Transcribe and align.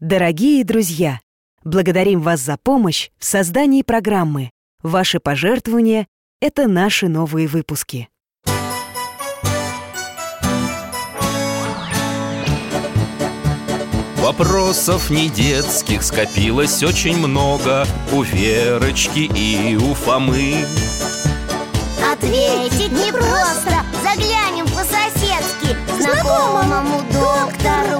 Дорогие 0.00 0.64
друзья, 0.64 1.20
благодарим 1.62 2.22
вас 2.22 2.40
за 2.40 2.56
помощь 2.56 3.10
в 3.18 3.24
создании 3.26 3.82
программы. 3.82 4.50
Ваши 4.82 5.20
пожертвования— 5.20 6.06
это 6.40 6.68
наши 6.68 7.06
новые 7.06 7.46
выпуски. 7.46 8.08
Вопросов 14.16 15.10
не 15.10 15.28
детских 15.28 16.02
скопилось 16.02 16.82
очень 16.82 17.18
много 17.18 17.84
У 18.10 18.22
Верочки 18.22 19.30
и 19.34 19.76
у 19.76 19.92
Фомы 19.92 20.64
Ответить 22.10 22.92
непросто 22.92 23.84
Заглянем 24.02 24.64
по-соседски 24.64 25.76
Знакомому 26.00 27.02
доктору 27.12 27.99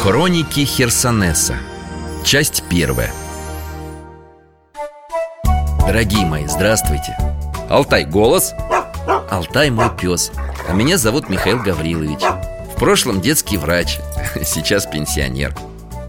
Хроники 0.00 0.64
Херсонеса. 0.64 1.56
Часть 2.24 2.62
первая. 2.70 3.12
Дорогие 5.80 6.24
мои, 6.24 6.46
здравствуйте. 6.46 7.18
Алтай 7.68 8.04
голос. 8.04 8.54
Алтай 9.28 9.70
мой 9.70 9.90
пес. 10.00 10.30
А 10.68 10.72
меня 10.72 10.98
зовут 10.98 11.28
Михаил 11.28 11.58
Гаврилович. 11.58 12.20
В 12.72 12.78
прошлом 12.78 13.20
детский 13.20 13.56
врач 13.56 13.98
Сейчас 14.44 14.86
пенсионер. 14.86 15.52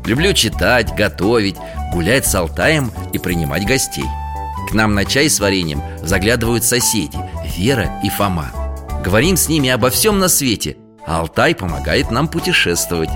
Люблю 0.06 0.34
читать, 0.34 0.96
готовить, 0.96 1.58
гулять 1.92 2.28
с 2.28 2.36
Алтаем 2.36 2.92
и 3.12 3.18
принимать 3.18 3.66
гостей. 3.66 4.06
К 4.70 4.74
нам 4.74 4.94
на 4.94 5.04
чай 5.04 5.32
с 5.32 5.40
вареньем 5.40 5.82
заглядывают 6.04 6.64
соседи 6.64 7.18
Вера 7.58 8.00
и 8.04 8.10
Фома. 8.10 8.52
Говорим 9.04 9.36
с 9.36 9.50
ними 9.50 9.70
обо 9.72 9.90
всем 9.90 10.20
на 10.20 10.28
свете 10.28 10.78
А 11.08 11.22
Алтай 11.22 11.56
помогает 11.56 12.12
нам 12.12 12.28
путешествовать 12.28 13.10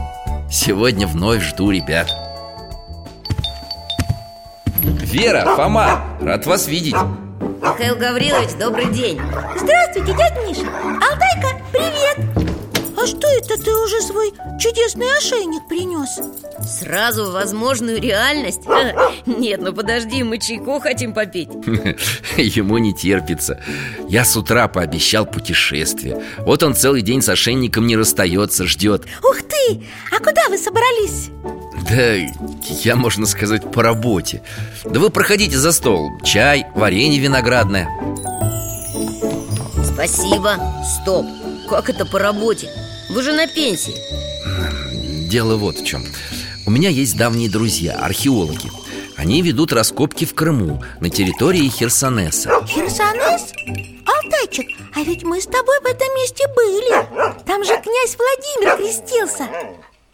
Сегодня 0.54 1.08
вновь 1.08 1.42
жду 1.42 1.72
ребят. 1.72 2.12
Вера, 4.84 5.56
Фома, 5.56 6.06
рад 6.22 6.46
вас 6.46 6.68
видеть. 6.68 6.94
Михаил 6.94 7.96
Гаврилович, 7.96 8.52
добрый 8.59 8.86
день. 8.94 9.20
Здравствуйте, 9.58 10.14
дядя 10.14 10.40
Миша. 10.46 10.68
Алтайка, 11.02 11.59
привет 11.72 12.33
А 13.04 13.06
что 13.06 13.28
это 13.28 13.62
ты 13.62 13.70
уже 13.76 14.02
свой 14.02 14.32
чудесный 14.58 15.18
ошейник 15.18 15.68
принес? 15.68 16.22
Сразу 16.66 17.26
в 17.26 17.34
возможную 17.34 18.02
реальность? 18.02 18.62
Нет, 19.26 19.62
ну 19.62 19.73
подожди, 19.73 20.23
мы 20.23 20.38
чайку 20.38 20.80
хотим 20.80 21.14
попить 21.14 21.50
Ему 22.38 22.78
не 22.78 22.94
терпится 22.94 23.62
Я 24.08 24.24
с 24.24 24.38
утра 24.38 24.70
пообещал 24.70 25.26
путешествие 25.26 26.24
Вот 26.40 26.64
он 26.64 26.76
целый 26.76 27.02
день 27.02 27.22
с 27.22 27.28
ошейником 27.28 27.88
не 27.88 27.98
расстается, 27.98 28.66
ждет 28.66 29.04
Ух 29.22 29.42
ты! 29.42 29.84
А 30.09 30.20
куда 30.20 30.48
вы 30.48 30.58
собрались? 30.58 31.30
Да 31.90 32.14
я, 32.86 32.96
можно 32.96 33.26
сказать, 33.26 33.70
по 33.70 33.84
работе 33.84 34.44
Да 34.86 35.02
вы 35.02 35.09
проходите 35.09 35.58
за 35.58 35.74
стол 35.74 36.09
Чай, 36.24 36.68
варенье 36.74 37.20
виноградное 37.20 37.90
Спасибо 39.94 40.58
Стоп, 41.02 41.25
как 41.70 41.90
это 41.90 42.06
по 42.06 42.18
работе? 42.18 42.70
Вы 43.13 43.22
же 43.22 43.31
на 43.31 43.46
пенсии. 43.46 43.94
Дело 45.29 45.56
вот 45.56 45.78
в 45.78 45.85
чем 45.85 46.03
У 46.66 46.72
меня 46.72 46.90
есть 46.90 47.16
давние 47.16 47.47
друзья, 47.47 47.94
археологи. 48.00 48.72
Они 49.16 49.44
ведут 49.44 49.72
раскопки 49.72 50.25
в 50.25 50.34
Крыму 50.34 50.84
На 51.00 51.12
территории 51.12 51.69
Херсонеса. 51.69 52.50
Херсонес? 52.66 53.53
Алтайчик, 54.07 54.66
а 54.96 55.02
ведь 55.03 55.22
мы 55.22 55.40
с 55.40 55.46
тобой 55.46 55.79
в 55.81 55.85
этом 55.85 56.07
месте 56.16 56.46
были. 56.56 57.44
Там 57.46 57.63
же 57.63 57.79
князь 57.84 58.18
Владимир 58.18 58.78
крестился. 58.78 59.47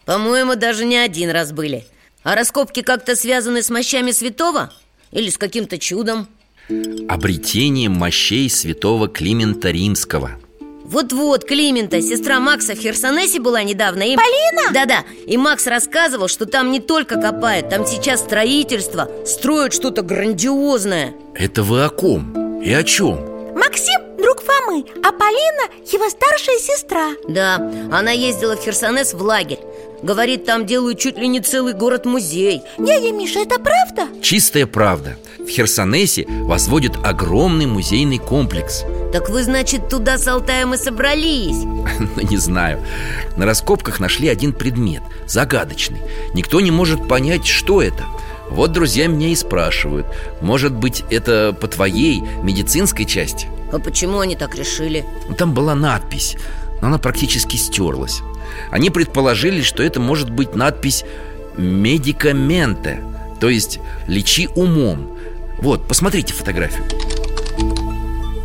По-моему, 0.04 0.56
даже 0.56 0.84
не 0.84 0.98
один 0.98 1.30
раз 1.30 1.52
были. 1.52 1.86
А 2.22 2.34
раскопки 2.34 2.82
как-то 2.82 3.16
связаны 3.16 3.62
с 3.62 3.70
мощами 3.70 4.10
святого? 4.10 4.74
Или 5.10 5.30
с 5.30 5.38
каким-то 5.38 5.78
чудом? 5.78 6.28
Обретением 7.08 7.92
мощей 7.92 8.50
святого 8.50 9.08
Климента 9.08 9.70
Римского 9.70 10.38
Вот-вот, 10.90 11.44
Климента, 11.44 12.02
сестра 12.02 12.40
Макса 12.40 12.74
в 12.74 12.78
Херсонесе 12.80 13.38
была 13.38 13.62
недавно 13.62 14.02
и... 14.02 14.16
Полина? 14.16 14.72
Да-да, 14.74 15.04
и 15.24 15.36
Макс 15.36 15.68
рассказывал, 15.68 16.26
что 16.26 16.46
там 16.46 16.72
не 16.72 16.80
только 16.80 17.14
копают 17.14 17.68
Там 17.68 17.86
сейчас 17.86 18.18
строительство, 18.18 19.08
строят 19.24 19.72
что-то 19.72 20.02
грандиозное 20.02 21.14
Это 21.36 21.62
вы 21.62 21.84
о 21.84 21.90
ком? 21.90 22.60
И 22.60 22.72
о 22.72 22.82
чем? 22.82 23.24
Максим– 23.56 24.00
друг 24.18 24.42
Фомы, 24.42 24.84
а 25.04 25.12
Полина– 25.12 25.70
его 25.92 26.08
старшая 26.08 26.58
сестра 26.58 27.12
Да, 27.28 27.54
она 27.92 28.10
ездила 28.10 28.56
в 28.56 28.60
Херсонес 28.60 29.14
в 29.14 29.22
лагерь 29.22 29.60
Говорит, 30.02 30.46
там 30.46 30.66
делают 30.66 30.98
чуть 30.98 31.18
ли 31.18 31.28
не 31.28 31.40
целый 31.40 31.74
город-музей 31.74 32.62
Дядя 32.78 33.12
Миша, 33.12 33.40
это 33.40 33.58
правда? 33.58 34.06
Чистая 34.22 34.66
правда 34.66 35.16
В 35.38 35.48
Херсонесе 35.48 36.26
возводят 36.28 36.96
огромный 37.04 37.66
музейный 37.66 38.18
комплекс 38.18 38.84
Так 39.12 39.28
вы, 39.28 39.42
значит, 39.42 39.88
туда 39.88 40.16
с 40.16 40.26
Алтаем 40.26 40.74
и 40.74 40.76
собрались? 40.76 41.64
Ну, 42.16 42.22
не 42.28 42.38
знаю 42.38 42.82
На 43.36 43.44
раскопках 43.44 44.00
нашли 44.00 44.28
один 44.28 44.52
предмет, 44.52 45.02
загадочный 45.26 46.00
Никто 46.34 46.60
не 46.60 46.70
может 46.70 47.06
понять, 47.06 47.46
что 47.46 47.82
это 47.82 48.04
Вот 48.48 48.72
друзья 48.72 49.06
меня 49.06 49.28
и 49.28 49.34
спрашивают 49.34 50.06
Может 50.40 50.72
быть, 50.72 51.04
это 51.10 51.54
по 51.58 51.68
твоей 51.68 52.22
медицинской 52.42 53.04
части? 53.04 53.48
А 53.72 53.78
почему 53.78 54.18
они 54.18 54.34
так 54.34 54.56
решили? 54.56 55.04
Там 55.38 55.54
была 55.54 55.74
надпись, 55.74 56.36
но 56.80 56.88
она 56.88 56.98
практически 56.98 57.56
стерлась. 57.56 58.22
Они 58.70 58.90
предположили, 58.90 59.62
что 59.62 59.82
это 59.82 60.00
может 60.00 60.30
быть 60.30 60.54
надпись 60.54 61.04
«Медикаменте» 61.56 63.02
То 63.40 63.48
есть 63.48 63.80
«Лечи 64.06 64.48
умом» 64.54 65.16
Вот, 65.58 65.86
посмотрите 65.86 66.32
фотографию. 66.32 66.84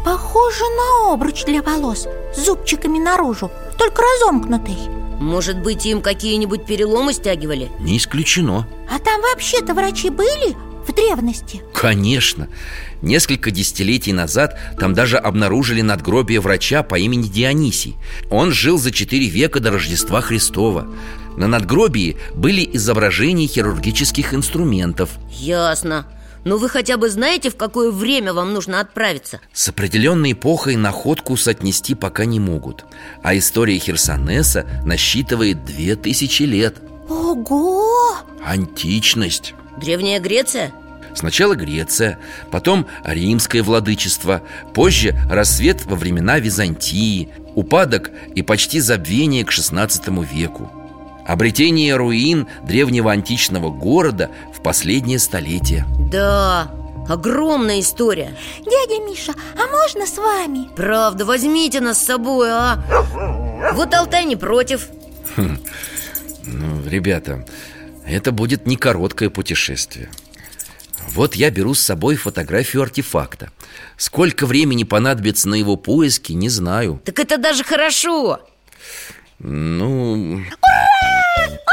Похоже 0.03 0.63
на 0.63 1.13
обруч 1.13 1.45
для 1.45 1.61
волос 1.61 2.07
С 2.35 2.45
зубчиками 2.45 2.99
наружу 2.99 3.51
Только 3.77 4.01
разомкнутый. 4.01 4.77
Может 5.19 5.59
быть, 5.59 5.85
им 5.85 6.01
какие-нибудь 6.01 6.65
переломы 6.65 7.13
стягивали? 7.13 7.71
Не 7.79 7.97
исключено. 7.97 8.67
А 8.93 8.99
там 8.99 9.21
вообще-то 9.21 9.73
врачи 9.73 10.09
были 10.09 10.55
древности? 10.95 11.61
Конечно 11.73 12.47
Несколько 13.01 13.51
десятилетий 13.51 14.13
назад 14.13 14.57
там 14.79 14.93
даже 14.93 15.17
обнаружили 15.17 15.81
надгробие 15.81 16.39
врача 16.39 16.81
по 16.83 16.97
имени 16.97 17.27
Дионисий 17.27 17.95
Он 18.29 18.51
жил 18.51 18.77
за 18.77 18.91
четыре 18.91 19.27
века 19.27 19.59
до 19.59 19.71
Рождества 19.71 20.21
Христова 20.21 20.87
На 21.37 21.47
надгробии 21.47 22.17
были 22.33 22.67
изображения 22.73 23.47
хирургических 23.47 24.33
инструментов 24.33 25.09
Ясно 25.29 26.07
Ну 26.45 26.57
вы 26.57 26.69
хотя 26.69 26.97
бы 26.97 27.09
знаете, 27.09 27.49
в 27.49 27.57
какое 27.57 27.91
время 27.91 28.33
вам 28.33 28.53
нужно 28.53 28.79
отправиться? 28.79 29.39
С 29.53 29.69
определенной 29.69 30.31
эпохой 30.31 30.75
находку 30.77 31.37
соотнести 31.37 31.93
пока 31.95 32.25
не 32.25 32.39
могут 32.39 32.85
А 33.21 33.37
история 33.37 33.77
Херсонеса 33.77 34.65
насчитывает 34.85 35.65
две 35.65 35.95
тысячи 35.95 36.43
лет 36.43 36.77
Ого! 37.09 38.15
Античность 38.43 39.53
Древняя 39.79 40.19
Греция? 40.19 40.71
Сначала 41.15 41.55
Греция, 41.55 42.19
потом 42.51 42.85
Римское 43.03 43.63
владычество 43.63 44.41
Позже 44.73 45.17
рассвет 45.29 45.85
во 45.85 45.95
времена 45.95 46.39
Византии 46.39 47.29
Упадок 47.55 48.11
и 48.35 48.41
почти 48.41 48.81
забвение 48.81 49.45
к 49.45 49.51
XVI 49.51 50.25
веку. 50.25 50.69
Обретение 51.25 51.95
руин 51.95 52.47
древнего 52.63 53.11
античного 53.11 53.71
города 53.71 54.29
в 54.53 54.61
последнее 54.61 55.17
столетие. 55.19 55.85
Да, 56.11 56.69
огромная 57.07 57.79
история. 57.79 58.35
Дядя 58.59 59.01
Миша, 59.01 59.33
а 59.55 59.67
можно 59.71 60.05
с 60.05 60.17
вами? 60.17 60.67
Правда, 60.75 61.25
возьмите 61.25 61.79
нас 61.79 61.99
с 61.99 62.05
собой, 62.05 62.49
а? 62.51 62.83
Вот 63.73 63.93
Алтай 63.93 64.25
не 64.25 64.35
против. 64.35 64.89
Ну, 65.37 66.87
ребята, 66.87 67.43
это 68.05 68.31
будет 68.31 68.67
не 68.67 68.75
короткое 68.75 69.29
путешествие 69.29 70.09
вот 71.09 71.35
я 71.35 71.49
беру 71.49 71.73
с 71.73 71.79
собой 71.79 72.15
фотографию 72.15 72.83
артефакта. 72.83 73.51
Сколько 73.97 74.45
времени 74.45 74.83
понадобится 74.83 75.47
на 75.47 75.55
его 75.55 75.75
поиски, 75.75 76.33
не 76.33 76.49
знаю. 76.49 77.01
Так 77.05 77.19
это 77.19 77.37
даже 77.37 77.63
хорошо. 77.63 78.39
Ну... 79.39 80.35
Ура! 80.35 80.95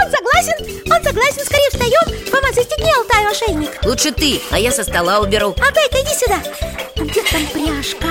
Он 0.01 0.11
согласен, 0.11 0.93
он 0.93 1.05
согласен, 1.05 1.45
скорее 1.45 1.71
встаем 1.71 2.33
Мама, 2.33 2.53
застегни 2.53 2.91
Алтаю 2.93 3.31
ошейник 3.31 3.85
Лучше 3.85 4.11
ты, 4.11 4.41
а 4.51 4.59
я 4.59 4.73
со 4.73 4.83
стола 4.83 5.21
уберу 5.21 5.49
Алтай, 5.49 5.87
иди 5.93 6.15
сюда 6.15 6.43
Где 6.97 7.23
там 7.23 7.47
пряжка? 7.53 8.09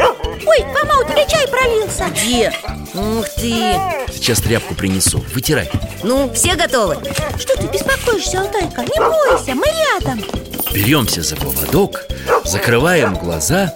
Ой, 0.00 0.64
Фома, 0.74 1.00
у 1.00 1.04
тебя 1.04 1.24
чай 1.26 1.46
пролился 1.48 2.06
Где? 2.10 2.52
Ух 2.94 3.28
ты 3.36 3.74
Сейчас 4.12 4.40
тряпку 4.40 4.74
принесу, 4.74 5.24
вытирай 5.34 5.70
Ну, 6.02 6.32
все 6.32 6.54
готовы? 6.54 6.96
Что 7.38 7.56
ты 7.56 7.66
беспокоишься, 7.66 8.40
Алтайка? 8.40 8.82
Не 8.82 8.98
бойся, 8.98 9.54
мы 9.54 9.66
рядом 9.66 10.24
Беремся 10.72 11.22
за 11.22 11.36
поводок, 11.36 12.06
закрываем 12.44 13.14
глаза 13.14 13.74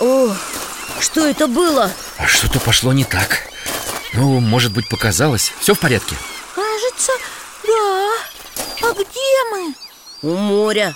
О, 0.00 0.32
что 1.00 1.26
это 1.26 1.48
было? 1.48 1.90
А 2.18 2.26
что-то 2.26 2.60
пошло 2.60 2.92
не 2.92 3.04
так 3.04 3.48
Ну, 4.14 4.40
может 4.40 4.72
быть, 4.72 4.88
показалось 4.88 5.52
Все 5.60 5.74
в 5.74 5.78
порядке? 5.78 6.16
Кажется, 6.54 7.12
да 7.66 8.88
А 8.88 8.92
где 8.92 9.44
мы? 9.52 9.74
У 10.22 10.34
моря 10.36 10.94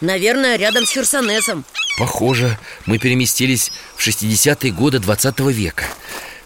Наверное, 0.00 0.56
рядом 0.56 0.86
с 0.86 0.90
Херсонесом 0.90 1.64
Похоже, 1.98 2.58
мы 2.86 2.98
переместились 2.98 3.72
в 3.96 4.06
60-е 4.06 4.70
годы 4.72 4.98
20 4.98 5.40
века 5.40 5.84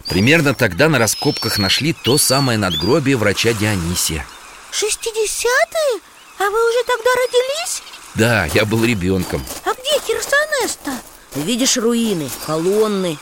Примерно 0.09 0.53
тогда 0.53 0.89
на 0.89 0.99
раскопках 0.99 1.57
нашли 1.57 1.93
то 1.93 2.17
самое 2.17 2.57
надгробие 2.57 3.15
врача 3.17 3.53
Дионисия 3.53 4.25
Шестидесятые? 4.71 6.01
А 6.39 6.49
вы 6.49 6.69
уже 6.69 6.83
тогда 6.85 7.09
родились? 7.15 7.83
Да, 8.15 8.45
я 8.53 8.65
был 8.65 8.83
ребенком 8.83 9.45
А 9.65 9.73
где 9.73 9.99
Херсонес-то? 10.05 10.91
Видишь 11.35 11.77
руины, 11.77 12.29
колонны 12.45 13.17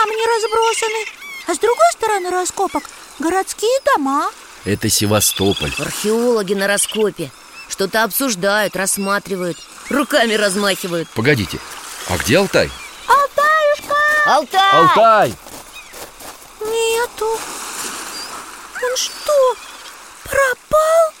камни 0.00 0.26
разбросаны 0.26 1.04
А 1.46 1.54
с 1.54 1.58
другой 1.58 1.92
стороны 1.92 2.30
раскопок 2.30 2.84
городские 3.18 3.78
дома 3.84 4.30
Это 4.64 4.88
Севастополь 4.88 5.72
Археологи 5.78 6.54
на 6.54 6.66
раскопе 6.66 7.30
Что-то 7.68 8.04
обсуждают, 8.04 8.76
рассматривают 8.76 9.58
Руками 9.88 10.34
размахивают 10.34 11.08
Погодите, 11.10 11.58
а 12.08 12.16
где 12.18 12.38
Алтай? 12.38 12.70
Алтаюшка! 13.06 13.94
Алтай! 14.26 14.72
Алтай! 14.72 15.34
Нету 16.60 17.38
Он 18.82 18.96
что, 18.96 19.56
пропал? 20.24 21.12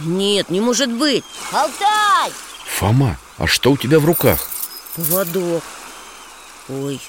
Нет, 0.00 0.50
не 0.50 0.60
может 0.60 0.90
быть 0.90 1.24
Алтай! 1.52 2.32
Фома, 2.78 3.18
а 3.38 3.46
что 3.46 3.72
у 3.72 3.76
тебя 3.76 3.98
в 3.98 4.04
руках? 4.04 4.48
Поводок 4.96 5.62
Ой, 6.68 7.00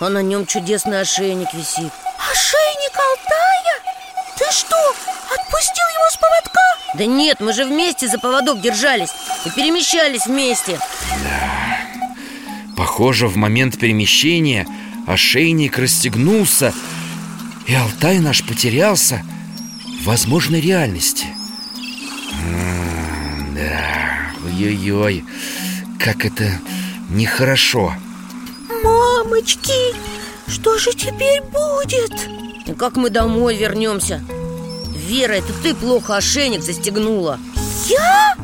а 0.00 0.08
на 0.08 0.22
нем 0.22 0.46
чудесный 0.46 1.00
ошейник 1.00 1.52
висит. 1.54 1.92
Ошейник 2.30 2.94
Алтая? 2.94 3.78
Ты 4.38 4.44
что, 4.52 4.76
отпустил 5.34 5.84
его 5.84 6.10
с 6.10 6.16
поводка? 6.16 6.60
Да 6.94 7.04
нет, 7.06 7.40
мы 7.40 7.52
же 7.52 7.64
вместе 7.64 8.08
за 8.08 8.18
поводок 8.18 8.60
держались 8.60 9.10
И 9.44 9.50
перемещались 9.50 10.26
вместе. 10.26 10.78
Похоже, 12.76 13.26
в 13.26 13.36
момент 13.36 13.78
перемещения 13.78 14.66
ошейник 15.06 15.78
расстегнулся 15.78 16.72
И 17.66 17.74
Алтай 17.74 18.18
наш 18.20 18.44
потерялся 18.46 19.22
в 20.00 20.04
возможной 20.06 20.60
реальности. 20.60 21.26
М, 22.46 23.54
Да, 23.54 24.30
ой-ой-ой, 24.44 25.24
как 25.98 26.24
это 26.24 26.60
нехорошо 27.10 27.94
Мамочки, 28.84 29.94
что 30.46 30.78
же 30.78 30.92
теперь 30.92 31.42
будет? 31.42 32.12
И 32.66 32.72
как 32.74 32.96
мы 32.96 33.10
домой 33.10 33.56
вернемся? 33.56 34.22
Вера, 34.94 35.32
это 35.34 35.52
ты 35.62 35.74
плохо 35.74 36.16
ошейник 36.16 36.62
застегнула 36.62 37.38
Я? 37.88 38.34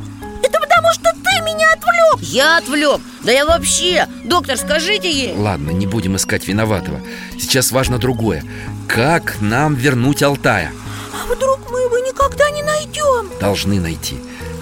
Это 0.43 0.59
потому, 0.61 0.89
что 0.95 1.13
ты 1.13 1.43
меня 1.43 1.73
отвлек 1.73 2.21
Я 2.21 2.59
отвлек 2.59 3.01
Да 3.23 3.33
я 3.33 3.45
вообще 3.45 4.09
Доктор, 4.25 4.57
скажите 4.57 5.11
ей 5.11 5.35
Ладно, 5.37 5.71
не 5.71 5.87
будем 5.87 6.17
искать 6.17 6.47
виноватого 6.49 7.01
Сейчас 7.39 7.71
важно 7.71 7.99
другое 7.99 8.45
Как 8.89 9.41
нам 9.41 9.75
вернуть 9.75 10.23
Алтая? 10.23 10.73
А 11.13 11.27
вдруг 11.33 11.71
мы 11.71 11.81
его 11.81 11.99
никогда 11.99 12.49
не 12.51 12.63
найдем? 12.63 13.31
Должны 13.41 13.79
найти 13.79 14.17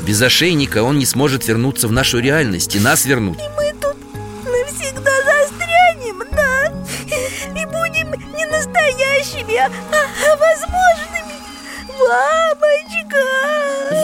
Без 0.05 0.21
ошейника 0.23 0.83
он 0.83 0.99
не 0.99 1.07
сможет 1.07 1.47
вернуться 1.47 1.87
в 1.87 1.93
нашу 1.93 2.19
реальность 2.19 2.75
И 2.75 2.81
нас 2.81 3.05
вернуть 3.05 3.39
Мы 3.57 3.62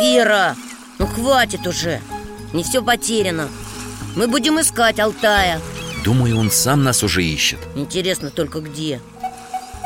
Вера, 0.08 0.56
ну 0.98 1.06
хватит 1.06 1.66
уже. 1.66 2.00
Не 2.54 2.64
все 2.64 2.82
потеряно. 2.82 3.50
Мы 4.16 4.26
будем 4.26 4.58
искать 4.58 4.98
Алтая. 4.98 5.60
Думаю, 6.02 6.38
он 6.38 6.50
сам 6.50 6.82
нас 6.82 7.02
уже 7.02 7.22
ищет. 7.22 7.58
Интересно 7.74 8.30
только 8.30 8.60
где. 8.60 9.02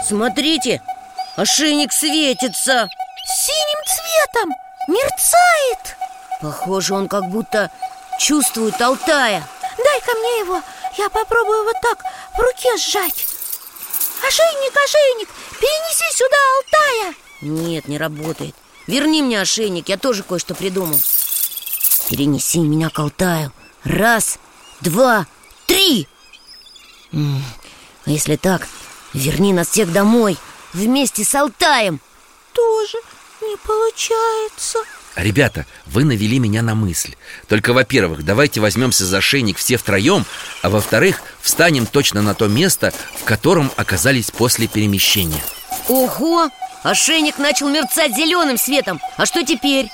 Смотрите, 0.07 0.81
ошейник 1.37 1.93
светится. 1.93 2.89
Синим 3.27 3.81
цветом! 3.85 4.51
Мерцает! 4.87 5.97
Похоже, 6.41 6.95
он 6.95 7.09
как 7.09 7.29
будто 7.29 7.73
чувствует 8.21 8.81
Алтая. 8.81 9.45
Дай-ка 9.77 10.13
мне 10.21 10.39
его, 10.39 10.63
я 10.99 11.09
попробую 11.09 11.65
вот 11.65 11.77
так 11.83 11.99
в 12.37 12.39
руке 12.39 12.77
сжать. 12.77 13.27
Ошейник, 14.25 14.77
ошейник, 14.85 15.29
перенеси 15.59 16.17
сюда 16.17 16.37
Алтая. 16.57 17.15
Нет, 17.41 17.89
не 17.89 17.99
работает 17.99 18.55
Верни 18.87 19.23
мне 19.23 19.41
ошейник, 19.41 19.89
я 19.89 19.97
тоже 19.97 20.23
кое-что 20.23 20.55
придумал 20.55 20.99
Перенеси 22.09 22.59
меня 22.59 22.91
к 22.91 22.99
Алтаю. 22.99 23.53
Раз, 23.85 24.39
два, 24.81 25.27
три. 25.67 26.07
А 27.13 27.17
если 28.11 28.37
так, 28.37 28.69
верни 29.15 29.53
нас 29.53 29.69
всех 29.69 29.93
домой 29.93 30.37
Вместе 30.73 31.23
с 31.25 31.35
Алтаем. 31.35 32.01
Тоже 32.53 32.99
не 33.43 33.57
получается. 33.59 34.79
Ребята, 35.17 35.67
вы 35.85 36.05
навели 36.05 36.39
меня 36.39 36.63
на 36.63 36.75
мысль. 36.75 37.15
Только, 37.47 37.75
во-первых, 37.75 38.25
давайте 38.25 38.61
возьмемся 38.61 39.05
за 39.05 39.19
ошейник 39.19 39.59
все 39.59 39.77
втроем 39.77 40.25
А 40.63 40.71
во-вторых, 40.71 41.21
встанем 41.43 41.87
точно 41.87 42.23
на 42.23 42.35
то 42.35 42.49
место, 42.49 42.95
в 43.21 43.25
котором 43.25 43.71
оказались 43.77 44.31
после 44.31 44.67
перемещения. 44.67 45.43
Ого! 45.89 46.49
Ошейник 46.83 47.39
начал 47.39 47.69
мерцать 47.69 48.15
зеленым 48.15 48.59
светом 48.59 49.01
А 49.17 49.25
что 49.25 49.45
теперь? 49.45 49.89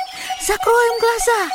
Закроем 0.46 1.00
глаза 1.00 1.54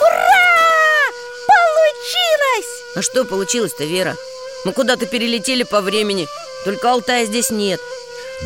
Ура! 0.00 1.12
Получилось! 1.46 2.82
А 2.96 3.02
что 3.02 3.24
получилось-то, 3.24 3.84
Вера? 3.84 4.16
Мы 4.64 4.72
куда-то 4.72 5.06
перелетели 5.06 5.62
по 5.62 5.80
времени 5.80 6.26
Только 6.64 6.90
Алтая 6.90 7.24
здесь 7.26 7.50
нет 7.50 7.80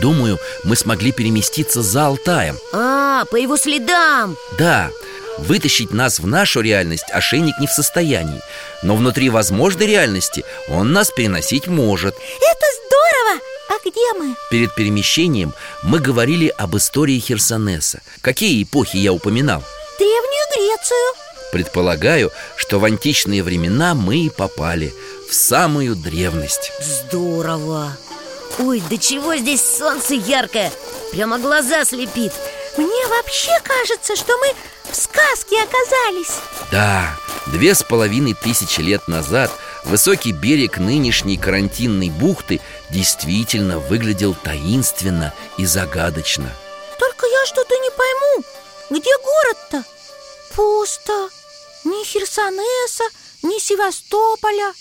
Думаю, 0.02 0.38
мы 0.64 0.76
смогли 0.76 1.12
переместиться 1.12 1.81
за 1.81 2.09
Алтаем 2.09 2.59
А, 2.75 3.25
по 3.31 3.37
его 3.37 3.57
следам 3.57 4.37
Да, 4.59 4.90
вытащить 5.38 5.92
нас 5.92 6.18
в 6.18 6.26
нашу 6.26 6.61
реальность 6.61 7.07
ошейник 7.12 7.59
не 7.61 7.66
в 7.66 7.73
состоянии. 7.73 8.40
Но 8.83 8.97
внутри 8.97 9.30
возможной 9.30 9.87
реальности 9.87 10.45
он 10.68 10.92
нас 10.92 11.11
переносить 11.11 11.66
может. 11.66 12.14
Это 12.14 12.66
здорово! 12.87 13.40
А 13.71 13.88
где 13.88 14.12
мы? 14.18 14.35
Перед 14.50 14.75
перемещением 14.75 15.54
мы 15.83 15.99
говорили 15.99 16.52
об 16.57 16.76
истории 16.76 17.18
Херсонеса. 17.18 18.00
Какие 18.21 18.62
эпохи 18.62 18.97
я 18.97 19.12
упоминал? 19.12 19.62
Древнюю 19.99 20.47
Грецию. 20.54 21.28
Предполагаю, 21.52 22.30
что 22.57 22.78
в 22.78 22.85
античные 22.85 23.42
времена 23.42 23.95
мы 23.95 24.26
и 24.26 24.30
попали 24.30 24.92
В 25.30 25.35
самую 25.35 25.97
древность. 25.97 26.73
Здорово! 26.80 27.97
Ой, 28.59 28.83
да 28.90 28.97
чего 28.97 29.37
здесь 29.37 29.62
солнце 29.62 30.14
яркое? 30.14 30.73
Прямо 31.12 31.38
глаза 31.38 31.85
слепит. 31.85 32.33
Мне 32.76 33.07
вообще 33.09 33.50
кажется, 33.62 34.16
что 34.16 34.37
мы 34.38 34.49
в 34.90 34.97
сказке 34.97 35.62
оказались. 35.62 36.38
Да, 36.71 37.16
две 37.47 37.75
с 37.75 37.83
половиной 37.83 38.35
тысячи 38.35 38.80
лет 38.80 39.09
назад 39.09 39.50
Высокий 39.85 40.33
берег 40.33 40.78
нынешней 40.78 41.37
карантинной 41.37 42.11
бухты 42.11 42.61
Действительно 42.90 43.78
выглядел 43.78 44.35
таинственно 44.35 45.33
и 45.57 45.64
загадочно. 45.64 46.52
Только 46.99 47.26
я 47.26 47.47
что-то 47.47 47.75
не 47.76 47.90
пойму 47.90 48.45
Где 48.90 49.11
город-то? 49.25 49.85
Пусто. 50.54 51.28
Ни 51.85 52.04
Херсонеса, 52.04 53.04
ни 53.42 53.59
Севастополя. 53.59 54.75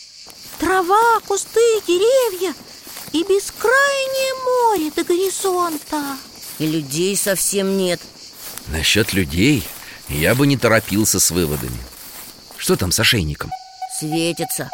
Трава, 0.60 1.20
кусты, 1.28 1.82
деревья 1.88 2.54
И 3.14 3.24
бескрайнее 3.24 4.34
море 4.46 4.92
до 4.96 5.04
горизонта. 5.04 6.18
И 6.60 6.66
людей 6.66 7.16
совсем 7.16 7.78
нет. 7.78 8.02
Насчет 8.68 9.14
людей 9.14 9.64
я 10.10 10.36
бы 10.36 10.48
не 10.48 10.58
торопился 10.58 11.20
с 11.20 11.32
выводами 11.32 11.78
Что 12.58 12.76
там 12.76 12.92
с 12.92 13.00
ошейником? 13.00 13.52
Светится 14.00 14.70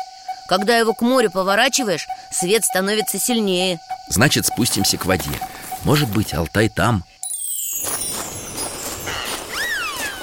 Когда 0.48 0.78
его 0.78 0.94
к 0.94 1.02
морю 1.02 1.32
поворачиваешь, 1.32 2.06
свет 2.32 2.64
становится 2.64 3.20
сильнее 3.20 3.80
Значит, 4.10 4.46
спустимся 4.46 4.98
к 4.98 5.06
воде 5.06 5.32
Может 5.84 6.10
быть, 6.10 6.34
Алтай 6.34 6.70
там 6.70 7.04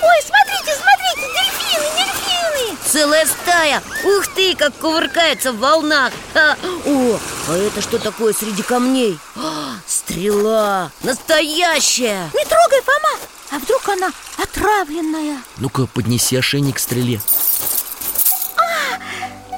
Ой, 0.02 0.22
смотрите, 0.24 0.76
смотрите, 0.76 1.32
дельфины, 1.34 1.86
дельфины 1.96 2.78
Целая 2.86 3.26
стая! 3.26 3.82
Ух 4.04 4.26
ты, 4.34 4.54
как 4.54 4.74
кувыркается 4.74 5.52
в 5.52 5.58
волнах! 5.58 6.12
Ха! 6.34 6.56
О, 6.86 7.18
а 7.48 7.56
это 7.56 7.82
что 7.82 7.98
такое 7.98 8.32
среди 8.32 8.62
камней? 8.62 9.18
А, 9.36 9.74
стрела! 9.86 10.92
Настоящая! 11.02 12.30
Не 12.32 12.44
трогай, 12.44 12.80
Фома 12.82 13.39
А 13.52 13.58
вдруг 13.58 13.88
она 13.88 14.10
отравленная? 14.40 15.38
Ну-ка, 15.56 15.86
поднеси 15.86 16.36
ошейник 16.36 16.76
к 16.76 16.78
стреле. 16.78 17.20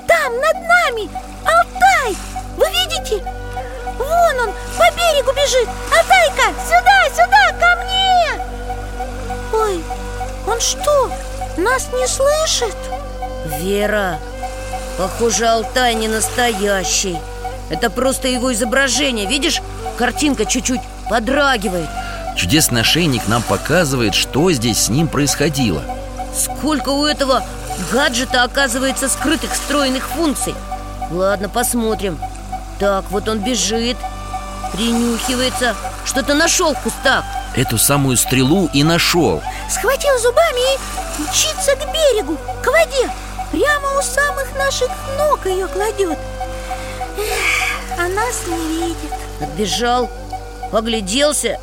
Там, 0.09 0.35
над 0.41 0.55
нами, 0.55 1.11
Алтай! 1.45 2.17
Вы 2.57 2.67
видите? 2.71 3.23
Вон 3.99 4.41
он, 4.41 4.55
по 4.79 4.91
берегу 4.97 5.33
бежит. 5.33 5.69
Алтайка, 5.91 6.55
сюда, 6.65 7.11
сюда, 7.11 7.53
ко 7.61 7.85
мне! 7.85 8.43
Ой, 9.53 9.85
он 10.47 10.59
что, 10.59 11.13
нас 11.59 11.89
не 11.93 12.07
слышит? 12.07 12.77
Вера, 13.59 14.19
похоже, 14.97 15.47
Алтай 15.47 15.95
не 15.97 16.09
настоящий. 16.09 17.19
Это 17.69 17.91
просто 17.91 18.29
его 18.29 18.53
изображение. 18.55 19.27
Видишь, 19.27 19.61
картинка 19.99 20.47
чуть-чуть 20.47 20.81
подрагивает 21.11 21.89
Чудесный 22.37 22.81
ошейник 22.81 23.29
нам 23.29 23.43
показывает, 23.43 24.15
что 24.15 24.51
здесь 24.53 24.85
с 24.85 24.89
ним 24.89 25.09
происходило. 25.09 25.83
Сколько 26.35 26.91
у 26.91 27.05
этого 27.05 27.43
гаджета 27.93 28.43
оказывается 28.43 29.09
скрытых 29.09 29.53
встроенных 29.53 30.09
функций? 30.09 30.55
Ладно, 31.11 31.49
посмотрим. 31.49 32.19
Так, 32.79 33.11
вот 33.11 33.29
он 33.29 33.41
бежит. 33.41 33.97
Принюхивается. 34.73 35.77
Что-то 36.05 36.35
нашел 36.35 36.75
в 36.75 36.81
кустах. 36.81 37.25
Эту 37.55 37.77
самую 37.77 38.17
стрелу 38.17 38.71
и 38.73 38.83
нашел. 38.83 39.43
Схватил 39.69 40.19
зубами 40.19 40.75
и 41.19 41.23
мчится 41.23 41.77
к 41.77 41.93
берегу, 41.93 42.39
к 42.63 42.67
воде. 42.67 43.11
Прямо 43.53 43.99
у 43.99 44.03
самых 44.03 44.47
наших 44.57 44.89
ног 45.19 45.45
ее 45.45 45.67
кладет 45.69 46.19
Эх, 47.19 47.99
А 47.99 48.09
нас 48.09 48.47
не 48.47 48.87
видит 48.87 49.13
Отбежал, 49.43 50.11
огляделся 50.73 51.61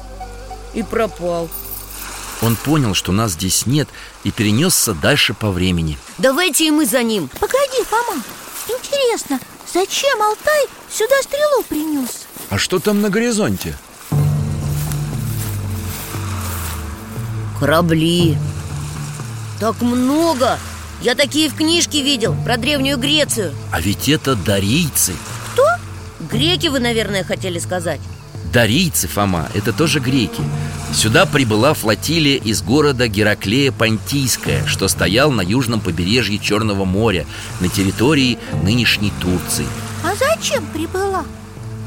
и 0.74 0.84
пропал. 0.84 1.50
Он 2.42 2.56
понял, 2.56 2.94
что 2.94 3.12
нас 3.12 3.34
здесь 3.34 3.66
нет 3.66 3.90
И 4.24 4.32
перенесся 4.32 4.94
дальше 4.94 5.34
по 5.34 5.52
времени. 5.52 5.98
Давайте 6.18 6.68
и 6.68 6.72
мы 6.72 6.86
за 6.86 7.04
ним. 7.04 7.28
Погоди, 7.40 7.84
Фома, 7.84 8.22
интересно, 8.68 9.40
зачем 9.72 10.22
Алтай 10.22 10.66
сюда 10.90 11.16
стрелу 11.22 11.64
принес? 11.68 12.28
А 12.50 12.58
что 12.58 12.80
там 12.80 13.02
на 13.02 13.10
горизонте? 13.10 13.76
Корабли. 17.60 18.38
Так 19.60 19.82
много. 19.82 20.58
Я 21.02 21.16
такие 21.16 21.50
в 21.50 21.56
книжке 21.56 22.02
видел 22.02 22.36
Про 22.46 22.58
Древнюю 22.58 22.98
Грецию. 22.98 23.54
А 23.72 23.82
ведь 23.82 24.08
это 24.08 24.36
дарийцы. 24.36 25.14
Кто? 25.52 25.66
Греки 26.22 26.68
вы, 26.68 26.80
наверное, 26.80 27.24
хотели 27.26 27.60
сказать 27.60 28.00
Дарийцы, 28.52 29.08
Фома, 29.08 29.48
это 29.54 29.74
тоже 29.74 30.00
греки. 30.00 30.42
Сюда 30.94 31.26
прибыла 31.26 31.74
флотилия 31.74 32.38
из 32.38 32.64
города 32.64 33.08
Гераклея 33.08 33.72
Понтийская 33.72 34.66
Что 34.66 34.88
стоял 34.88 35.32
на 35.32 35.42
южном 35.42 35.82
побережье 35.82 36.40
Черного 36.40 36.84
моря 36.84 37.28
На 37.60 37.70
территории 37.70 38.40
нынешней 38.64 39.14
Турции. 39.22 39.68
А 40.04 40.16
зачем 40.16 40.66
прибыла? 40.66 41.26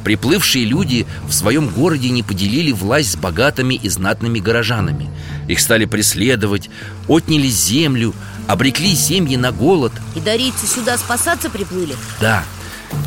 Приплывшие 0.04 0.64
люди 0.64 1.07
в 1.26 1.33
своем 1.33 1.69
городе 1.69 2.11
не 2.11 2.23
поделили 2.23 2.73
власть 2.73 3.12
с 3.12 3.16
богатыми 3.16 3.75
и 3.75 3.88
знатными 3.88 4.40
горожанами. 4.40 5.11
Их 5.49 5.61
стали 5.61 5.85
преследовать, 5.85 6.71
отняли 7.07 7.47
землю, 7.47 8.12
обрекли 8.49 8.97
семьи 8.97 9.37
на 9.37 9.52
голод. 9.52 9.92
И 10.16 10.21
дарийцы 10.21 10.66
сюда 10.66 10.99
спасаться 10.99 11.50
приплыли? 11.50 11.95
Да, 12.21 12.45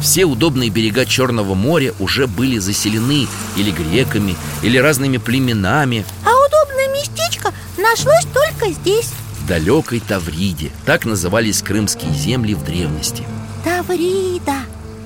все 0.01 0.25
удобные 0.25 0.69
берега 0.69 1.05
Черного 1.05 1.55
моря 1.55 1.93
уже 1.99 2.27
были 2.27 2.57
заселены 2.57 3.27
или 3.55 3.71
греками, 3.71 4.35
или 4.61 4.77
разными 4.77 5.17
племенами. 5.17 6.05
А 6.23 6.29
удобное 6.29 6.89
местечко 6.93 7.51
нашлось 7.77 8.25
только 8.33 8.71
здесь. 8.71 9.11
В 9.41 9.47
далекой 9.47 9.99
Тавриде. 9.99 10.71
Так 10.85 11.05
назывались 11.05 11.61
крымские 11.61 12.13
земли 12.13 12.53
в 12.53 12.63
древности. 12.63 13.23
Таврида. 13.63 14.59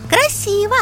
Красиво. 0.10 0.76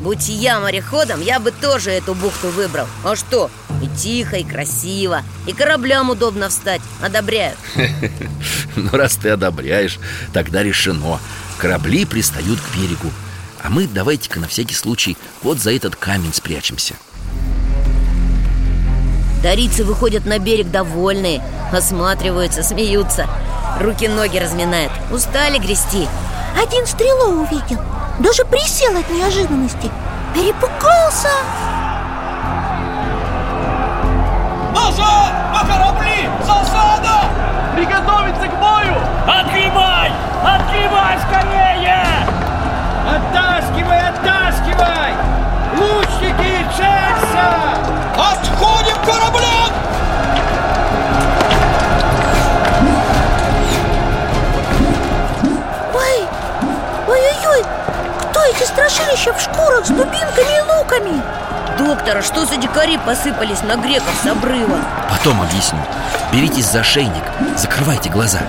Будь 0.00 0.28
я 0.28 0.60
мореходом, 0.60 1.20
я 1.22 1.40
бы 1.40 1.50
тоже 1.50 1.90
эту 1.90 2.14
бухту 2.14 2.48
выбрал. 2.48 2.86
А 3.04 3.16
что? 3.16 3.50
И 3.84 3.96
тихо, 3.98 4.36
и 4.36 4.44
красиво. 4.44 5.22
И 5.46 5.52
кораблям 5.52 6.08
удобно 6.08 6.48
встать 6.48 6.80
Одобряю 7.02 7.54
Но 7.76 7.84
Ну, 8.76 8.88
раз 8.92 9.16
ты 9.16 9.28
одобряешь, 9.28 9.98
тогда 10.32 10.62
решено. 10.62 11.20
Корабли 11.58 12.06
пристают 12.06 12.60
к 12.60 12.76
берегу. 12.76 13.10
А 13.62 13.68
мы 13.68 13.86
давайте-ка 13.86 14.40
на 14.40 14.48
всякий 14.48 14.74
случай 14.74 15.18
вот 15.42 15.58
за 15.58 15.72
этот 15.72 15.96
камень 15.96 16.32
спрячемся. 16.32 16.94
Дарийцы 19.42 19.84
выходят 19.84 20.24
на 20.24 20.38
берег 20.38 20.70
довольные 20.70 21.42
Осматриваются, 21.70 22.62
смеются. 22.62 23.26
Руки-ноги 23.80 24.38
разминают. 24.38 24.92
Устали 25.10 25.58
грести. 25.58 26.08
Один 26.56 26.86
стрелу 26.86 27.42
увидел. 27.42 27.80
Даже 28.18 28.44
присел 28.44 28.96
от 28.96 29.10
неожиданности. 29.10 29.90
Перепугался 30.34 31.28
Назад! 34.96 35.32
На 35.52 35.60
корабли! 35.66 36.28
Засада! 36.42 37.22
Приготовиться 37.74 38.46
к 38.46 38.60
бою! 38.60 38.94
Доктор, 62.14 62.18
а 62.18 62.22
что 62.22 62.46
за 62.46 62.56
дикари 62.60 62.96
посыпались 62.96 63.62
на 63.62 63.76
греков 63.76 64.14
с 64.22 64.26
обрыва? 64.26 64.78
Потом 65.10 65.40
объясню. 65.42 65.80
Беритесь 66.32 66.66
за 66.66 66.80
ошейник, 66.80 67.24
закрывайте 67.56 68.08
глаза. 68.08 68.40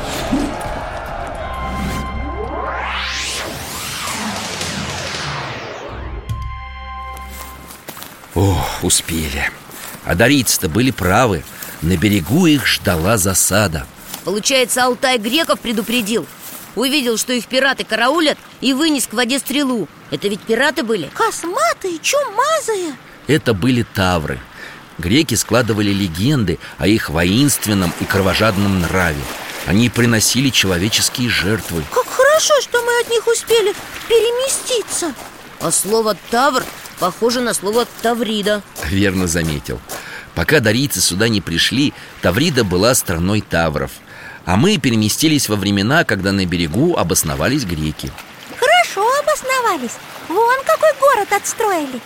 Ох, 8.36 8.84
успели. 8.84 9.50
А 10.06 10.14
дарийцы-то 10.14 10.70
были 10.70 10.92
правы. 10.92 11.44
На 11.82 11.98
берегу 11.98 12.46
их 12.46 12.68
ждала 12.68 13.18
засада. 13.18 13.88
Получается, 14.26 14.84
Алтай 14.84 15.18
греков 15.18 15.60
предупредил. 15.60 16.28
Увидел, 16.76 17.18
что 17.18 17.32
их 17.32 17.48
пираты 17.48 17.86
караулят 17.86 18.38
И 18.60 18.74
вынес 18.74 19.08
к 19.08 19.14
воде 19.14 19.40
стрелу. 19.40 19.88
Это 20.12 20.28
ведь 20.28 20.42
пираты 20.42 20.84
были? 20.84 21.10
Косматые, 21.16 22.00
чумазые 22.00 22.96
Это 23.28 23.54
были 23.54 23.84
тавры. 23.84 24.40
Греки 24.98 25.36
складывали 25.36 25.92
легенды 25.92 26.58
о 26.78 26.88
их 26.88 27.10
воинственном 27.10 27.94
и 28.00 28.06
кровожадном 28.06 28.82
нраве. 28.82 29.22
Они 29.66 29.90
приносили 29.90 30.50
человеческие 30.50 31.30
жертвы. 31.30 31.84
Как 31.92 32.08
хорошо, 32.08 32.54
что 32.62 32.82
мы 32.82 33.00
от 33.02 33.10
них 33.10 33.28
успели 33.28 33.74
переместиться. 34.08 35.14
А 35.60 35.72
слово 35.72 36.16
«тавр» 36.30 36.64
похоже 37.00 37.42
на 37.42 37.54
слово 37.54 37.88
«таврида» 38.02 38.62
Верно 38.86 39.28
заметил. 39.28 39.80
Пока 40.36 40.60
дарийцы 40.60 41.02
сюда 41.02 41.30
не 41.30 41.42
пришли, 41.42 41.94
Таврида 42.22 42.64
была 42.66 42.94
страной 42.94 43.42
тавров. 43.42 43.92
А 44.46 44.58
мы 44.58 44.78
переместились 44.78 45.50
во 45.50 45.56
времена, 45.56 46.04
когда 46.04 46.32
на 46.34 46.46
берегу 46.46 46.96
обосновались 46.98 47.64
греки. 47.64 48.12
Хорошо 48.60 49.10
обосновались. 49.20 49.98
Вон 50.28 50.58
какой 50.66 50.94
город 51.00 51.32
отстроили 51.32 52.02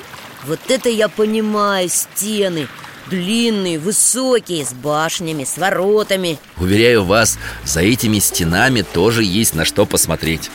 Вот 0.46 0.60
это 0.70 0.90
я 0.90 1.10
понимаю, 1.10 1.90
стены 1.90 2.68
Длинные, 3.08 3.80
высокие, 3.80 4.66
с 4.66 4.74
башнями, 4.74 5.44
с 5.44 5.58
воротами 5.58 6.38
Уверяю 6.58 7.04
вас, 7.04 7.40
за 7.66 7.82
этими 7.82 8.20
стенами 8.20 8.82
тоже 8.82 9.24
есть 9.24 9.56
на 9.56 9.66
что 9.66 9.86
посмотреть 9.86 10.52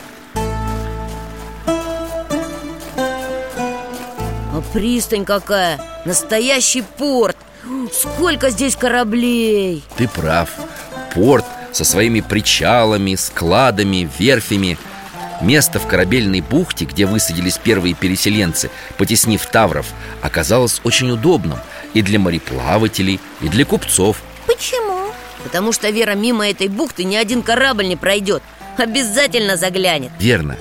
пристань 4.75 5.25
какая! 5.25 5.81
Настоящий 6.05 6.83
порт! 6.83 7.37
Сколько 7.93 8.51
здесь 8.51 8.77
кораблей! 8.77 9.85
Ты 9.97 10.09
прав 10.09 10.51
Порт 11.15 11.45
со 11.73 11.85
своими 11.85 12.21
причалами, 12.21 13.15
складами, 13.15 14.11
верфями 14.19 14.77
Место 15.41 15.79
в 15.79 15.87
корабельной 15.87 16.41
бухте, 16.41 16.85
где 16.85 17.07
высадились 17.07 17.59
первые 17.59 17.95
переселенцы, 17.95 18.71
потеснив 18.97 19.45
тавров, 19.47 19.87
оказалось 20.23 20.81
очень 20.85 21.11
удобным 21.11 21.59
и 21.93 22.03
для 22.03 22.19
мореплавателей, 22.19 23.21
и 23.41 23.49
для 23.49 23.65
купцов. 23.65 24.23
Почему? 24.47 25.13
Потому 25.43 25.73
что, 25.73 25.91
Вера, 25.91 26.15
мимо 26.15 26.49
этой 26.49 26.69
бухты 26.69 27.05
ни 27.05 27.17
один 27.17 27.43
корабль 27.43 27.87
не 27.87 27.97
пройдет. 27.97 28.43
Обязательно 28.77 29.57
заглянет. 29.57 30.11
Верно. 30.19 30.57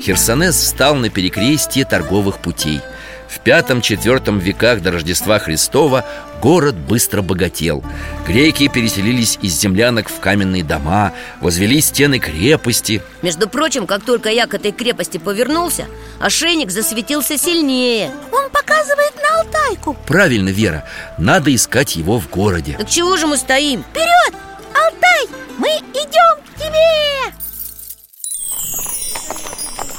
Херсонес 0.00 0.54
встал 0.54 0.94
на 0.94 1.10
перекрестие 1.10 1.84
торговых 1.84 2.38
путей 2.38 2.80
В 3.28 3.40
пятом-четвертом 3.40 4.38
веках 4.38 4.80
до 4.80 4.90
Рождества 4.90 5.38
Христова 5.38 6.04
город 6.40 6.74
быстро 6.74 7.20
богател. 7.20 7.84
Греки 8.26 8.68
переселились 8.68 9.38
из 9.42 9.52
землянок 9.60 10.08
в 10.08 10.18
каменные 10.18 10.64
дома 10.64 11.12
Возвели 11.40 11.80
стены 11.80 12.18
крепости. 12.18 13.02
Между 13.22 13.48
прочим, 13.48 13.86
как 13.86 14.02
только 14.02 14.30
я 14.30 14.46
к 14.46 14.54
этой 14.54 14.72
крепости 14.72 15.18
повернулся 15.18 15.86
Ошейник 16.20 16.70
засветился 16.70 17.36
сильнее. 17.36 18.10
Он 18.32 18.48
показывает 18.50 19.14
на 19.16 19.40
Алтайку. 19.40 19.96
Правильно, 20.06 20.48
Вера, 20.48 20.84
надо 21.18 21.54
искать 21.54 21.96
его 21.96 22.18
в 22.18 22.30
городе. 22.30 22.76
Так 22.78 22.88
чего 22.88 23.16
же 23.16 23.26
мы 23.26 23.36
стоим? 23.36 23.82
Вперед! 23.82 24.34
Алтай, 24.72 25.28
мы 25.58 25.68
идем 25.68 26.42
к 26.42 26.58
тебе! 26.58 27.34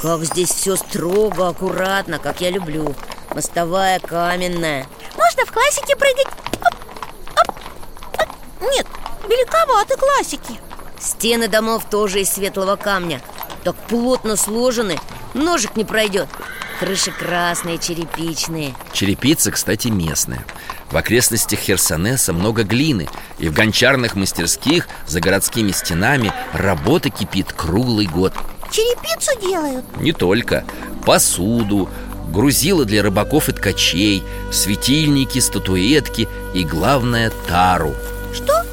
Как 0.01 0.23
здесь 0.23 0.49
все 0.49 0.75
строго, 0.75 1.49
аккуратно, 1.49 2.19
как 2.19 2.41
я 2.41 2.49
люблю 2.49 2.95
Мостовая 3.33 3.99
каменная. 3.99 4.87
Можно 5.17 5.45
в 5.45 5.51
классике 5.51 5.95
прыгать? 5.95 6.27
Оп, 6.61 6.75
оп, 7.47 7.55
оп. 8.19 8.29
Нет, 8.61 8.87
великоваты 9.27 9.95
классики. 9.97 10.59
Стены 10.99 11.47
домов 11.47 11.85
тоже 11.89 12.21
из 12.21 12.29
светлого 12.29 12.75
камня. 12.75 13.21
Так 13.63 13.75
плотно 13.87 14.35
сложены, 14.35 14.97
ножик 15.33 15.75
не 15.75 15.85
пройдет. 15.85 16.27
Крыши 16.79 17.11
красные, 17.11 17.77
черепичные. 17.77 18.73
Черепица, 18.93 19.51
кстати, 19.51 19.89
местная. 19.89 20.45
В 20.91 20.97
окрестностях 20.97 21.59
Херсонеса 21.59 22.33
много 22.33 22.63
глины 22.63 23.07
И 23.37 23.47
в 23.49 23.53
гончарных 23.53 24.15
мастерских 24.15 24.87
за 25.05 25.19
городскими 25.19 25.71
стенами 25.71 26.33
работа 26.53 27.09
кипит 27.09 27.53
круглый 27.53 28.07
год. 28.07 28.33
Черепицу 28.71 29.39
делают? 29.41 29.85
Не 29.97 30.13
только. 30.13 30.63
Посуду, 31.05 31.89
грузила 32.29 32.85
для 32.85 33.03
рыбаков 33.03 33.49
и 33.49 33.51
ткачей 33.51 34.23
Светильники, 34.51 35.39
статуэтки 35.39 36.27
и, 36.53 36.63
главное, 36.63 37.31
тару. 37.47 37.95
Что? 38.33 38.63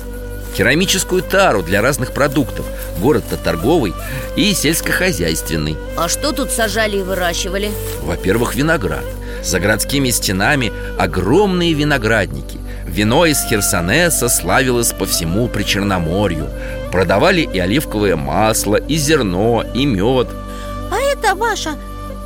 Керамическую 0.57 1.23
тару 1.23 1.63
для 1.63 1.83
разных 1.83 2.13
продуктов. 2.13 2.65
Город-то 2.99 3.37
торговый 3.37 3.93
и 4.37 4.55
сельскохозяйственный. 4.55 5.77
А 5.97 6.09
что 6.09 6.33
тут 6.33 6.51
сажали 6.51 6.99
и 6.99 7.03
выращивали? 7.03 7.71
Во-первых, 8.03 8.55
виноград. 8.55 9.05
За 9.43 9.61
городскими 9.61 10.09
стенами 10.11 10.73
огромные 10.99 11.75
виноградники. 11.75 12.59
Вино 12.87 13.27
из 13.27 13.45
Херсонеса 13.45 14.31
славилось 14.31 14.93
по 14.93 15.05
всему 15.05 15.49
Причерноморью. 15.49 16.49
Продавали 16.91 17.43
и 17.43 17.59
оливковое 17.59 18.17
масло, 18.17 18.77
и 18.77 18.97
зерно, 18.97 19.63
и 19.75 19.85
мед. 19.85 20.29
А 20.91 20.99
это 20.99 21.35
ваша 21.35 21.75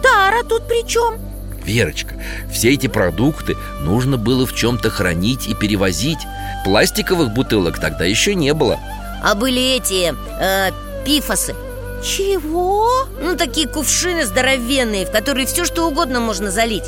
тара 0.03 0.43
тут 0.43 0.67
при 0.67 0.87
чем? 0.87 1.19
Верочка, 1.65 2.15
все 2.51 2.73
эти 2.73 2.87
продукты 2.87 3.57
нужно 3.83 4.17
было 4.17 4.47
в 4.47 4.55
чем-то 4.55 4.91
хранить 4.91 5.47
и 5.47 5.55
перевозить. 5.55 6.19
Пластиковых 6.65 7.33
бутылок 7.33 7.79
тогда 7.79 8.05
еще 8.05 8.35
не 8.35 8.55
было. 8.55 8.79
А 9.23 9.35
были 9.35 9.77
эти, 9.77 10.15
э, 10.41 10.71
пифосы. 11.05 11.55
Чего? 12.03 12.89
Ну, 13.23 13.37
такие 13.37 13.69
кувшины 13.69 14.25
здоровенные, 14.25 15.05
в 15.05 15.11
которые 15.11 15.47
все 15.47 15.65
что 15.67 15.87
угодно 15.87 16.19
можно 16.19 16.51
залить 16.51 16.85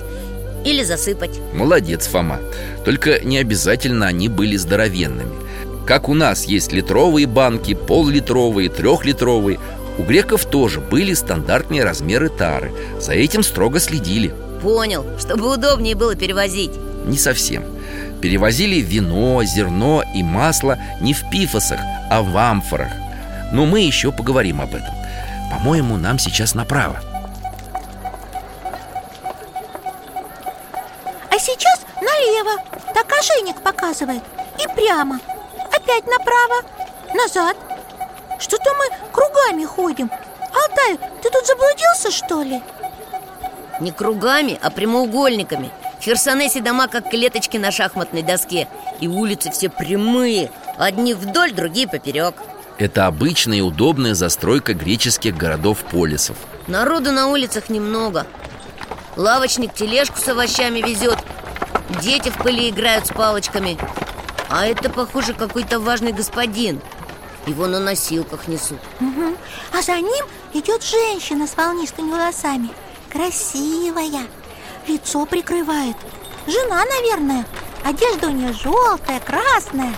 Или 0.65 0.83
засыпать. 0.85 1.39
Молодец, 1.53 2.07
Фома. 2.07 2.41
Только 2.85 3.21
не 3.21 3.39
обязательно 3.39 4.07
они 4.07 4.29
были 4.29 4.57
здоровенными. 4.57 5.33
Как 5.87 6.09
у 6.09 6.15
нас 6.15 6.45
есть 6.45 6.73
литровые 6.73 7.27
банки, 7.27 7.75
пол-литровые, 7.75 8.71
трехлитровые 8.71 9.59
У 9.99 10.03
греков 10.05 10.45
тоже 10.47 10.81
были 10.81 11.13
стандартные 11.13 11.85
размеры 11.85 12.29
тары 12.29 12.73
За 12.99 13.13
этим 13.13 13.43
строго 13.43 13.79
следили. 13.79 14.35
Понял, 14.63 15.05
чтобы 15.19 15.53
удобнее 15.53 15.95
было 15.95 16.15
перевозить. 16.15 16.73
Не 17.05 17.19
совсем. 17.19 17.65
Перевозили 18.21 18.81
вино, 18.81 19.43
зерно 19.45 20.05
и 20.15 20.23
масло 20.23 20.79
не 21.01 21.13
в 21.13 21.29
пифосах, 21.31 21.81
а 22.09 22.23
в 22.23 22.37
амфорах. 22.37 22.93
Но 23.53 23.67
мы 23.67 23.81
еще 23.81 24.13
поговорим 24.13 24.61
об 24.61 24.75
этом. 24.75 24.95
По-моему, 25.51 25.97
нам 25.97 26.19
сейчас 26.19 26.55
направо. 26.55 27.01
А 31.29 31.39
сейчас 31.39 31.81
налево. 32.01 32.63
Так 32.95 33.13
ошейник 33.19 33.61
показывает. 33.63 34.23
И 34.59 34.75
прямо. 34.75 35.19
Опять 35.73 36.07
направо. 36.07 36.63
Назад 37.15 37.57
Что-то 38.43 38.75
мы 38.75 39.11
кругами 39.13 39.65
ходим. 39.65 40.11
Алтай, 40.53 40.99
ты 41.23 41.31
тут 41.31 41.47
заблудился, 41.47 42.11
что 42.11 42.43
ли? 42.43 42.61
Не 43.79 43.93
кругами, 43.93 44.59
а 44.61 44.71
прямоугольниками. 44.71 45.71
В 46.01 46.05
Херсонесе 46.05 46.61
дома 46.61 46.89
как 46.89 47.09
клеточки 47.09 47.57
на 47.57 47.71
шахматной 47.71 48.23
доске. 48.23 48.67
И 49.01 49.07
улицы 49.07 49.53
все 49.53 49.69
прямые. 49.69 50.51
Одни 50.77 51.15
вдоль, 51.15 51.53
другие 51.53 51.87
поперек. 51.87 52.35
Это 52.79 53.07
обычная 53.07 53.59
и 53.59 53.61
удобная 53.61 54.15
застройка 54.15 54.75
греческих 54.75 55.37
городов-полисов 55.37 56.37
Народу 56.67 57.13
на 57.13 57.29
улицах 57.29 57.69
немного. 57.69 58.27
Лавочник 59.15 59.73
тележку 59.73 60.19
с 60.19 60.27
овощами 60.27 60.81
везет. 60.81 61.19
Дети 62.03 62.31
в 62.31 62.39
пыли 62.39 62.71
играют 62.71 63.07
с 63.07 63.11
палочками. 63.11 63.79
А 64.49 64.67
это, 64.67 64.91
похоже, 64.91 65.33
какой-то 65.33 65.79
важный 65.79 66.13
господин 66.13 66.81
Его 67.47 67.67
на 67.67 67.81
носилках 67.81 68.47
несут. 68.47 68.79
Мгм. 69.01 69.37
А 69.73 69.83
за 69.83 69.97
ним 69.97 70.25
идет 70.55 70.83
женщина 70.85 71.47
с 71.47 71.57
волнистыми 71.57 72.11
волосами. 72.11 72.71
Красивая. 73.11 74.27
Лицо 74.87 75.27
прикрывает. 75.27 75.97
Жена, 76.47 76.85
наверное. 76.85 77.47
Одежда 77.85 78.29
у 78.29 78.31
нее 78.31 78.53
желтая, 78.53 79.21
красная. 79.21 79.93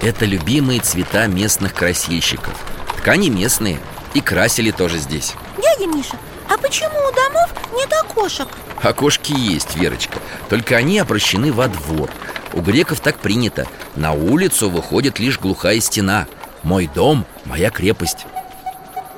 Это 0.00 0.24
любимые 0.24 0.80
цвета 0.80 1.26
местных 1.26 1.74
красильщиков. 1.74 2.54
Ткани 2.98 3.28
местные. 3.28 3.80
И 4.14 4.20
красили 4.20 4.70
тоже 4.70 4.98
здесь. 4.98 5.34
Дядя 5.56 5.86
Миша, 5.90 6.16
а 6.48 6.56
почему 6.56 6.88
у 6.88 7.12
домов 7.12 7.50
нет 7.74 7.92
окошек? 8.04 8.48
Окошки 8.82 9.32
есть, 9.32 9.76
Верочка. 9.76 10.18
Только 10.48 10.76
они 10.76 10.98
обращены 10.98 11.52
во 11.52 11.68
двор. 11.68 12.10
У 12.52 12.60
греков 12.60 13.00
так 13.00 13.18
принято. 13.18 13.66
На 13.96 14.12
улицу 14.12 14.70
выходит 14.70 15.18
лишь 15.18 15.38
глухая 15.38 15.80
стена 15.80 16.26
Мой 16.62 16.88
дом– 16.92 17.24
моя 17.44 17.70
крепость 17.70 18.26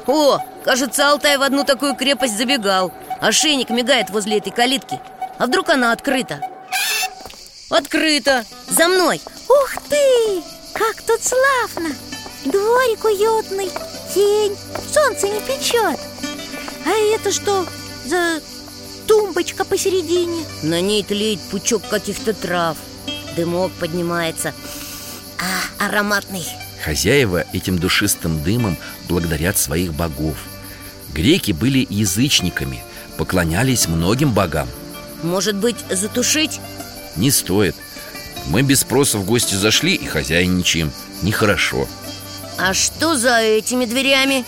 О, 0.06 0.38
кажется, 0.64 1.08
Алтай 1.10 1.36
в 1.38 1.42
одну 1.42 1.64
такую 1.64 1.94
крепость 1.94 2.36
забегал 2.36 2.92
Ошейник 3.20 3.70
мигает 3.70 4.10
возле 4.10 4.38
этой 4.38 4.52
калитки 4.52 5.00
А 5.38 5.46
вдруг 5.46 5.70
она 5.70 5.92
открыта? 5.92 6.40
Открыта! 7.70 8.44
За 8.68 8.88
мной! 8.88 9.20
Ух 9.48 9.74
ты! 9.88 10.42
Как 10.72 11.02
тут 11.02 11.20
славно! 11.22 11.94
Дворик 12.44 13.04
уютный, 13.04 13.70
тень, 14.14 14.56
солнце 14.92 15.28
не 15.28 15.40
печет 15.40 15.98
А 16.86 16.90
это 17.14 17.32
что 17.32 17.66
за 18.06 18.40
тумбочка 19.06 19.64
посередине? 19.64 20.44
На 20.62 20.80
ней 20.80 21.02
тлеет 21.02 21.40
пучок 21.50 21.82
каких-то 21.88 22.32
трав 22.32 22.76
Дымок 23.36 23.72
поднимается 23.72 24.54
А, 25.38 25.86
ароматный 25.86 26.46
Хозяева 26.84 27.44
этим 27.52 27.78
душистым 27.78 28.42
дымом 28.42 28.76
благодарят 29.08 29.58
своих 29.58 29.94
богов. 29.94 30.36
Греки 31.14 31.52
были 31.52 31.86
язычниками 31.88 32.82
Поклонялись 33.18 33.88
многим 33.88 34.32
богам. 34.32 34.68
Может 35.24 35.56
быть, 35.56 35.76
затушить? 35.90 36.60
Не 37.16 37.32
стоит. 37.32 37.74
Мы 38.46 38.62
без 38.62 38.80
спроса 38.80 39.18
в 39.18 39.26
гости 39.26 39.56
зашли 39.56 39.96
и 39.96 40.06
хозяйничаем. 40.06 40.92
Нехорошо. 41.22 41.88
А 42.58 42.72
что 42.74 43.16
за 43.16 43.40
этими 43.40 43.86
дверями? 43.86 44.44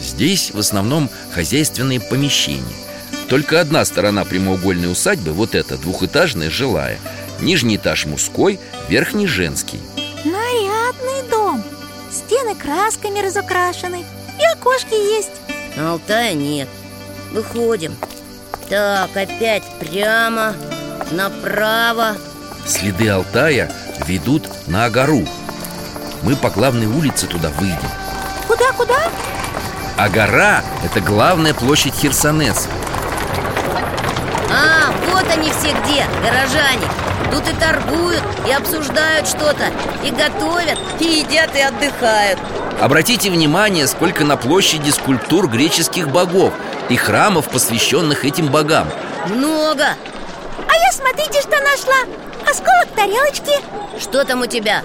Здесь 0.00 0.52
в 0.52 0.58
основном 0.58 1.10
хозяйственные 1.32 2.00
помещения. 2.00 2.64
Только 3.28 3.60
одна 3.60 3.84
сторона 3.84 4.24
прямоугольной 4.24 4.90
усадьбы 4.90 5.32
Вот 5.32 5.54
эта, 5.54 5.76
двухэтажная, 5.76 6.48
жилая. 6.48 6.98
Нижний 7.42 7.76
этаж 7.76 8.06
мужской, 8.06 8.58
верхний 8.88 9.26
женский 9.26 9.80
Стены 12.32 12.54
красками 12.54 13.20
разукрашены 13.20 14.06
И 14.40 14.44
окошки 14.56 14.94
есть. 14.94 15.32
А 15.76 15.92
Алтая 15.92 16.32
нет. 16.32 16.66
Выходим. 17.30 17.94
Так, 18.70 19.10
опять 19.14 19.62
прямо, 19.78 20.54
направо. 21.10 22.16
Следы 22.66 23.10
Алтая 23.10 23.70
ведут 24.06 24.48
на 24.66 24.86
Агару 24.86 25.26
Мы 26.22 26.34
по 26.36 26.48
главной 26.48 26.86
улице 26.86 27.26
туда 27.26 27.50
выйдем. 27.50 27.90
Куда-куда? 28.48 29.10
Агара– 29.98 30.62
это 30.84 31.02
главная 31.02 31.52
площадь 31.52 31.94
Херсонеса. 31.94 32.70
А, 34.50 34.90
вот 35.10 35.26
они 35.28 35.50
все 35.50 35.72
где, 35.82 36.06
горожане 36.22 36.88
Тут 37.32 37.48
и 37.48 37.54
торгуют, 37.54 38.22
и 38.46 38.52
обсуждают 38.52 39.26
что-то 39.26 39.64
И 40.04 40.10
готовят, 40.10 40.78
и 41.00 41.04
едят, 41.04 41.56
и 41.56 41.60
отдыхают. 41.60 42.38
Обратите 42.78 43.30
внимание, 43.30 43.86
сколько 43.86 44.22
на 44.24 44.36
площади 44.36 44.90
скульптур 44.90 45.48
греческих 45.48 46.10
богов 46.10 46.52
И 46.90 46.96
храмов, 46.96 47.48
посвященных 47.48 48.26
этим 48.26 48.48
богам. 48.48 48.86
Много. 49.28 49.84
А 50.68 50.74
я 50.74 50.92
смотрите, 50.92 51.40
что 51.40 51.58
нашла. 51.62 51.94
Осколок 52.46 52.88
тарелочки. 52.94 53.52
Что 53.98 54.26
там 54.26 54.42
у 54.42 54.46
тебя? 54.46 54.82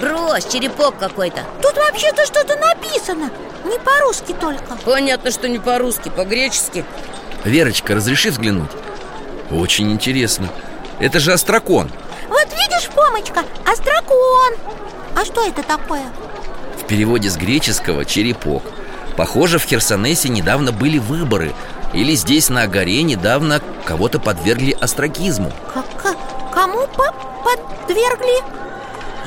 Брось, 0.00 0.46
черепок 0.46 0.96
какой-то. 0.98 1.42
Тут 1.60 1.76
вообще-то 1.76 2.24
что-то 2.24 2.56
написано. 2.56 3.30
Не 3.66 3.78
по-русски 3.78 4.34
только. 4.40 4.76
Понятно, 4.86 5.30
что 5.30 5.50
не 5.50 5.58
по-русски, 5.58 6.08
по-гречески. 6.08 6.84
Верочка, 7.44 7.94
разреши 7.94 8.30
взглянуть? 8.30 8.70
Очень 9.50 9.92
интересно 9.92 10.48
Это 11.04 11.20
же 11.20 11.34
острокон 11.34 11.90
Вот 12.30 12.46
видишь, 12.46 12.88
Помочка, 12.94 13.44
острокон 13.70 14.54
А 15.14 15.22
что 15.26 15.46
это 15.46 15.62
такое? 15.62 16.04
В 16.80 16.86
переводе 16.86 17.28
с 17.28 17.36
греческого 17.36 18.06
«черепок» 18.06 18.62
Похоже, 19.14 19.58
в 19.58 19.64
Херсонесе 19.64 20.30
недавно 20.30 20.72
были 20.72 20.96
выборы. 20.98 21.52
Или 21.92 22.14
здесь 22.14 22.48
на 22.48 22.62
Агаре 22.62 23.02
недавно 23.02 23.60
кого-то 23.84 24.18
подвергли 24.18 24.72
остракизму 24.72 25.52
Как, 25.74 26.16
кому 26.50 26.86
по 26.86 27.12
подвергли? 27.44 28.42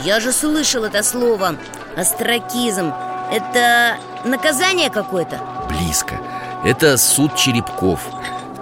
Я 0.03 0.19
же 0.19 0.31
слышал 0.31 0.83
это 0.83 1.03
слово 1.03 1.57
Остракизм 1.95 2.91
Это 3.31 3.97
наказание 4.25 4.89
какое-то? 4.89 5.39
Близко. 5.69 6.19
Это 6.65 6.97
суд 6.97 7.35
черепков 7.35 7.99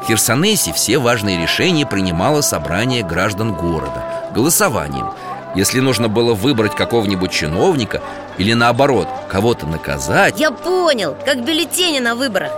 Херсонесе 0.07 0.71
все 0.71 0.99
важные 0.99 1.41
решения 1.41 1.85
принимало 1.85 2.41
собрание 2.41 3.03
граждан 3.03 3.53
города 3.53 4.03
Голосованием. 4.33 5.11
Если 5.55 5.79
нужно 5.79 6.09
было 6.09 6.33
выбрать 6.33 6.75
какого-нибудь 6.75 7.31
чиновника 7.31 8.01
Или 8.37 8.53
наоборот, 8.53 9.07
кого-то 9.29 9.65
наказать 9.65 10.39
Я 10.39 10.51
понял, 10.51 11.15
как 11.25 11.43
бюллетени 11.43 11.99
на 11.99 12.15
выборах. 12.15 12.51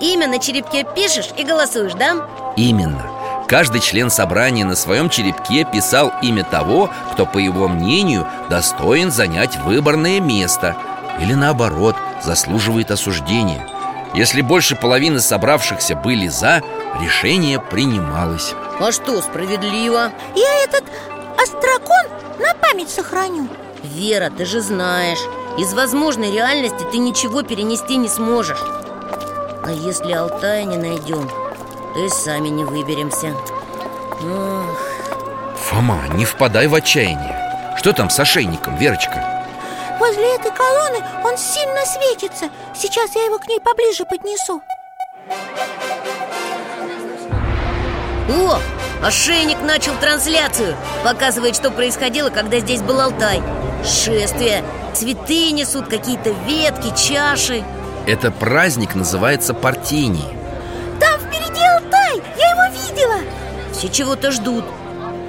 Имя 0.00 0.28
на 0.28 0.38
черепке 0.38 0.84
пишешь 0.94 1.30
и 1.36 1.44
голосуешь, 1.44 1.94
да? 1.94 2.26
Именно. 2.56 3.04
Каждый 3.48 3.80
член 3.80 4.10
собрания 4.10 4.64
на 4.64 4.76
своем 4.76 5.08
черепке 5.08 5.64
писал 5.64 6.12
имя 6.22 6.44
того, 6.44 6.90
кто, 7.12 7.26
по 7.26 7.38
его 7.38 7.68
мнению, 7.68 8.26
достоин 8.50 9.10
занять 9.10 9.56
выборное 9.58 10.20
место 10.20 10.76
Или 11.20 11.34
наоборот, 11.34 11.96
заслуживает 12.22 12.90
осуждения. 12.90 13.66
Если 14.14 14.40
больше 14.40 14.74
половины 14.74 15.20
собравшихся 15.20 15.94
были 15.94 16.28
«за», 16.28 16.62
решение 17.00 17.60
принималось. 17.60 18.54
А 18.80 18.92
что, 18.92 19.20
справедливо? 19.20 20.12
Я 20.34 20.64
этот 20.64 20.84
острокон 21.36 22.06
на 22.38 22.54
память 22.54 22.90
сохраню. 22.90 23.48
Вера, 23.82 24.30
ты 24.36 24.44
же 24.44 24.60
знаешь 24.60 25.20
Из 25.56 25.72
возможной 25.72 26.32
реальности 26.32 26.84
ты 26.90 26.98
ничего 26.98 27.42
перенести 27.42 27.96
не 27.96 28.08
сможешь. 28.08 28.62
А 29.64 29.70
если 29.70 30.12
Алтая 30.12 30.64
не 30.64 30.76
найдем, 30.76 31.28
то 31.94 32.04
и 32.04 32.08
сами 32.08 32.48
не 32.48 32.64
выберемся. 32.64 33.34
Ох. 34.20 34.78
Фома, 35.56 36.00
не 36.14 36.24
впадай 36.24 36.66
в 36.66 36.74
отчаяние. 36.74 37.36
Что 37.76 37.92
там 37.92 38.10
с 38.10 38.18
ошейником, 38.18 38.76
Верочка? 38.76 39.46
Возле 39.98 40.34
этой 40.36 40.50
колонны 40.52 41.04
он 41.24 41.36
сильно 41.36 41.84
светится. 41.84 42.50
Сейчас 42.74 43.14
я 43.14 43.24
его 43.24 43.38
к 43.38 43.46
ней 43.46 43.60
поближе 43.60 44.04
поднесу 44.04 44.62
О, 48.28 48.58
ошейник 49.02 49.62
начал 49.62 49.92
трансляцию. 49.98 50.76
Показывает, 51.02 51.56
что 51.56 51.70
происходило, 51.70 52.28
когда 52.28 52.60
здесь 52.60 52.82
был 52.82 53.00
Алтай. 53.00 53.42
Шествие, 53.82 54.62
цветы 54.94 55.50
несут, 55.52 55.88
какие-то 55.88 56.30
ветки, 56.46 56.92
чаши. 56.94 57.64
Это 58.06 58.30
праздник 58.30 58.94
называется 58.94 59.52
Партений 59.52 60.24
Там 60.98 61.20
впереди 61.20 61.60
Алтай, 61.76 62.22
я 62.38 62.50
его 62.50 62.74
видела! 62.74 63.16
Все 63.72 63.88
чего-то 63.88 64.30
ждут. 64.30 64.64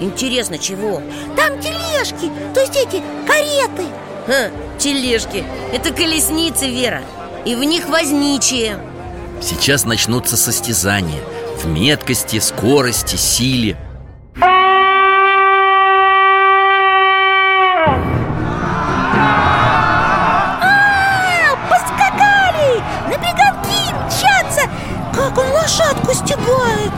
Интересно, 0.01 0.57
чего? 0.57 1.01
Там 1.35 1.59
тележки, 1.59 2.31
то 2.53 2.61
есть 2.61 2.75
эти 2.75 3.03
кареты. 3.27 3.85
Ха, 4.27 4.49
тележки. 4.77 5.43
Это 5.73 5.93
колесницы, 5.93 6.67
Вера. 6.67 7.01
И 7.45 7.55
в 7.55 7.63
них 7.63 7.87
возничие. 7.87 8.79
Сейчас 9.41 9.85
начнутся 9.85 10.35
состязания 10.35 11.21
В 11.59 11.65
меткости, 11.67 12.39
скорости, 12.39 13.17
силе 13.17 13.77
А! 14.41 14.69
На 23.09 23.17
беговки 23.17 23.93
мчатся! 23.93 24.69
Как 25.13 25.37
он 25.37 25.51
лошадку 25.51 26.13
стегает! 26.13 26.93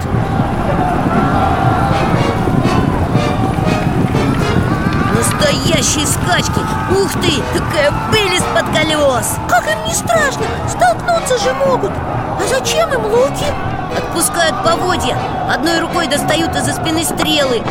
Настоящие 5.15 6.05
скачки! 6.05 6.59
Ух 6.91 7.11
ты, 7.13 7.41
какая 7.57 7.91
пыль 8.11 8.35
из-под 8.35 8.65
колес! 8.75 9.37
Как 9.49 9.65
им 9.71 9.85
не 9.87 9.93
страшно? 9.95 10.45
Столкнуться 10.69 11.39
же 11.39 11.51
могут 11.65 11.91
А 11.91 12.41
зачем 12.47 12.93
им 12.93 13.05
луки? 13.05 13.80
Отпускают 14.11 14.61
поводья. 14.61 15.17
Одной 15.49 15.79
рукой 15.79 16.05
достают 16.05 16.53
из-за 16.53 16.73
спины 16.73 17.05
стрелы 17.05 17.61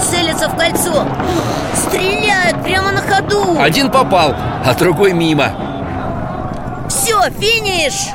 Целятся 0.00 0.48
в 0.48 0.56
кольцо. 0.56 1.04
Стреляют 1.74 2.62
прямо 2.62 2.92
на 2.92 3.02
ходу. 3.02 3.60
Один 3.60 3.90
попал, 3.90 4.32
а 4.64 4.74
другой 4.78 5.12
мимо. 5.12 6.86
Все, 6.88 7.20
финиш! 7.30 8.10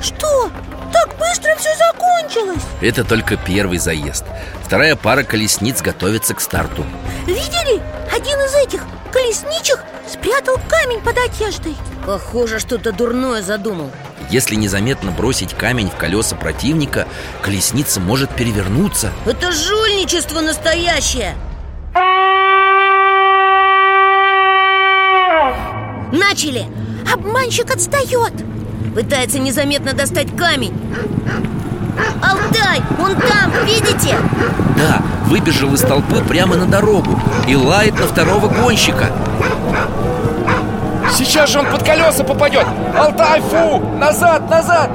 Что? 0.00 0.50
Так 0.90 1.10
быстро 1.18 1.54
все 1.56 1.68
закончилось? 1.76 2.62
Это 2.80 3.04
только 3.04 3.36
первый 3.36 3.76
заезд. 3.76 4.24
Вторая 4.64 4.96
пара 4.96 5.24
колесниц 5.24 5.82
готовится 5.82 6.34
к 6.34 6.40
старту. 6.40 6.86
Видели? 7.26 7.82
Один 8.10 8.38
из 8.38 8.54
этих 8.54 8.82
колесничих 9.12 9.84
спрятал 10.10 10.56
камень 10.66 11.00
под 11.02 11.18
одеждой. 11.18 11.76
Похоже, 12.06 12.58
что-то 12.58 12.92
дурное 12.92 13.42
задумал 13.42 13.90
Если 14.30 14.54
незаметно 14.54 15.10
бросить 15.10 15.54
камень 15.54 15.90
в 15.90 15.96
колеса 15.96 16.36
противника 16.36 17.06
Колесница 17.42 18.00
может 18.00 18.30
перевернуться. 18.30 19.12
Это 19.26 19.52
жульничество 19.52 20.40
настоящее! 20.40 21.34
Начали! 26.12 26.66
Обманщик 27.12 27.70
отстает 27.70 28.32
Пытается 28.94 29.38
незаметно 29.38 29.94
достать 29.94 30.36
камень. 30.36 30.74
Алтай, 32.22 32.80
он 32.98 33.14
там, 33.16 33.64
видите? 33.64 34.16
Да, 34.76 35.02
выбежал 35.26 35.72
из 35.74 35.80
толпы 35.80 36.22
прямо 36.28 36.56
на 36.56 36.66
дорогу 36.66 37.18
И 37.48 37.56
лает 37.56 37.98
на 37.98 38.06
второго 38.06 38.48
гонщика 38.48 39.10
Сейчас 41.10 41.50
же 41.50 41.58
он 41.58 41.70
под 41.70 41.82
колеса 41.82 42.24
попадет 42.24 42.66
Алтай, 42.96 43.40
фу! 43.40 43.80
Назад, 43.96 44.48
назад! 44.48 44.90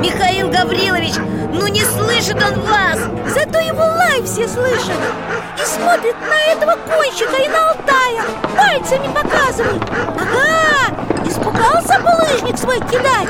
Михаил 0.00 0.50
Гаврилович, 0.50 1.14
ну 1.52 1.66
не 1.68 1.82
слышит 1.82 2.36
он 2.42 2.60
вас 2.62 2.98
Зато 3.26 3.58
его 3.60 3.82
лай 3.82 4.22
все 4.24 4.48
слышат 4.48 4.98
И 5.56 5.64
смотрит 5.64 6.16
на 6.20 6.52
этого 6.52 6.76
гонщика 6.88 7.36
и 7.42 7.48
на 7.48 7.70
Алтая 7.70 8.22
Пальцами 8.56 9.06
показывает 9.12 9.82
Ага, 10.20 10.94
испугался 11.26 12.00
булыжник 12.00 12.58
свой 12.58 12.80
кидать 12.80 13.28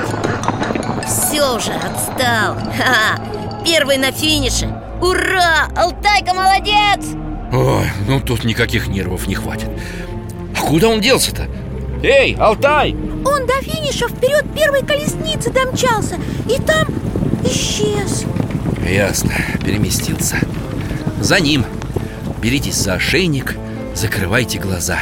Все 1.06 1.54
уже, 1.54 1.72
отстал 1.72 2.54
Ха 2.76 3.18
-ха. 3.18 3.64
Первый 3.64 3.98
на 3.98 4.10
финише 4.10 4.68
Ура! 5.00 5.68
Алтайка 5.76 6.34
молодец! 6.34 7.06
Ой, 7.52 7.86
ну 8.08 8.20
тут 8.20 8.44
никаких 8.44 8.88
нервов 8.88 9.26
не 9.26 9.34
хватит 9.34 9.68
А 10.56 10.60
куда 10.60 10.88
он 10.88 11.00
делся-то? 11.00 11.46
Эй, 12.06 12.36
Алтай! 12.38 12.94
Он 13.24 13.46
до 13.46 13.54
финиша 13.62 14.08
вперед 14.08 14.44
первой 14.54 14.82
колесницы 14.82 15.50
домчался 15.50 16.20
И 16.46 16.60
там 16.60 16.86
исчез. 17.46 18.26
Ясно, 18.86 19.32
переместился. 19.64 20.36
За 21.18 21.40
ним. 21.40 21.64
Беритесь 22.42 22.74
за 22.74 22.94
ошейник, 22.94 23.56
закрывайте 23.94 24.58
глаза. 24.58 24.98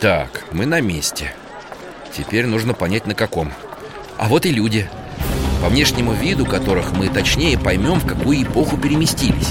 Так, 0.00 0.46
мы 0.52 0.64
на 0.64 0.80
месте. 0.80 1.34
Теперь 2.16 2.46
нужно 2.46 2.72
понять 2.72 3.06
на 3.06 3.14
каком. 3.14 3.52
А 4.16 4.26
вот 4.28 4.46
и 4.46 4.50
люди 4.50 4.88
По 5.62 5.68
внешнему 5.68 6.12
виду 6.12 6.46
которых 6.46 6.92
мы 6.92 7.08
точнее 7.08 7.58
поймем, 7.58 7.98
в 7.98 8.06
какую 8.06 8.42
эпоху 8.42 8.76
переместились. 8.76 9.48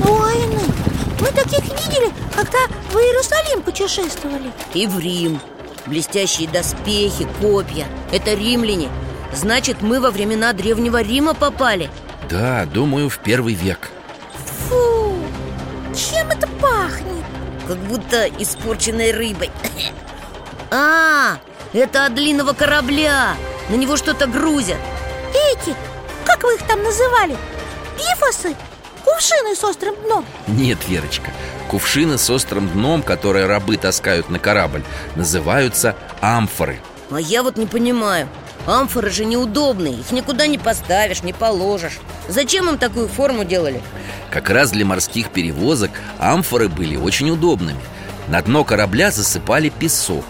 Воины 0.00 0.60
Мы 1.20 1.28
таких 1.28 1.62
видели, 1.64 2.12
когда 2.34 2.58
в 2.92 2.96
Иерусалим 2.96 3.62
путешествовали. 3.62 4.50
И 4.74 4.86
в 4.86 4.98
Рим. 4.98 5.40
Блестящие 5.86 6.48
доспехи, 6.48 7.26
копья. 7.40 7.86
Это 8.12 8.34
римляне. 8.34 8.88
Значит, 9.32 9.82
мы 9.82 10.00
во 10.00 10.10
времена 10.10 10.52
Древнего 10.52 11.00
Рима 11.00 11.34
попали? 11.34 11.90
Да, 12.28 12.66
думаю, 12.66 13.08
в 13.08 13.18
первый 13.18 13.54
век. 13.54 13.90
Фу, 14.68 15.14
чем 15.94 16.28
это 16.28 16.48
пахнет? 16.60 17.24
Как 17.66 17.78
будто 17.78 18.26
испорченной 18.38 19.12
рыбой 19.12 19.50
А, 20.70 21.38
это 21.72 22.06
от 22.06 22.14
длинного 22.14 22.52
корабля. 22.52 23.36
На 23.68 23.74
него 23.74 23.96
что-то 23.96 24.26
грузят. 24.26 24.78
Эти, 25.52 25.74
как 26.24 26.42
вы 26.42 26.54
их 26.54 26.62
там 26.66 26.82
называли? 26.82 27.36
Пифосы? 27.96 28.54
Кувшины 29.04 29.54
с 29.54 29.64
острым 29.64 29.94
дном? 30.04 30.24
Нет, 30.46 30.78
Верочка. 30.86 31.30
Кувшины 31.68 32.18
с 32.18 32.28
острым 32.30 32.68
дном, 32.68 33.02
которые 33.02 33.46
рабы 33.46 33.76
таскают 33.76 34.30
на 34.30 34.38
корабль 34.38 34.82
Называются 35.16 35.96
амфоры. 36.20 36.80
А 37.10 37.18
я 37.20 37.42
вот 37.42 37.56
не 37.56 37.66
понимаю. 37.66 38.28
Амфоры 38.66 39.10
же 39.10 39.24
неудобные. 39.24 39.94
Их 39.94 40.12
никуда 40.12 40.46
не 40.46 40.58
поставишь, 40.58 41.22
не 41.22 41.32
положишь. 41.32 41.98
Зачем 42.28 42.68
им 42.68 42.76
такую 42.76 43.08
форму 43.08 43.44
делали? 43.44 43.80
Как 44.30 44.50
раз 44.50 44.70
для 44.70 44.84
морских 44.84 45.30
перевозок 45.30 45.90
амфоры 46.18 46.68
были 46.68 46.96
очень 46.96 47.30
удобными. 47.30 47.80
На 48.28 48.42
дно 48.42 48.64
корабля 48.64 49.10
засыпали 49.10 49.70
песок 49.70 50.24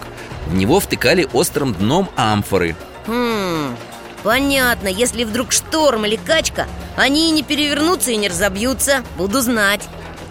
В 0.49 0.55
него 0.55 0.79
втыкали 0.79 1.29
острым 1.31 1.73
дном 1.73 2.09
амфоры. 2.15 2.75
Хм, 3.05 3.75
понятно 4.23 4.87
Если 4.87 5.23
вдруг 5.23 5.51
шторм 5.51 6.05
или 6.05 6.15
качка 6.15 6.67
Они 6.97 7.29
и 7.29 7.31
не 7.31 7.43
перевернутся 7.43 8.11
и 8.11 8.17
не 8.17 8.27
разобьются. 8.27 9.03
Буду 9.15 9.41
знать. 9.41 9.87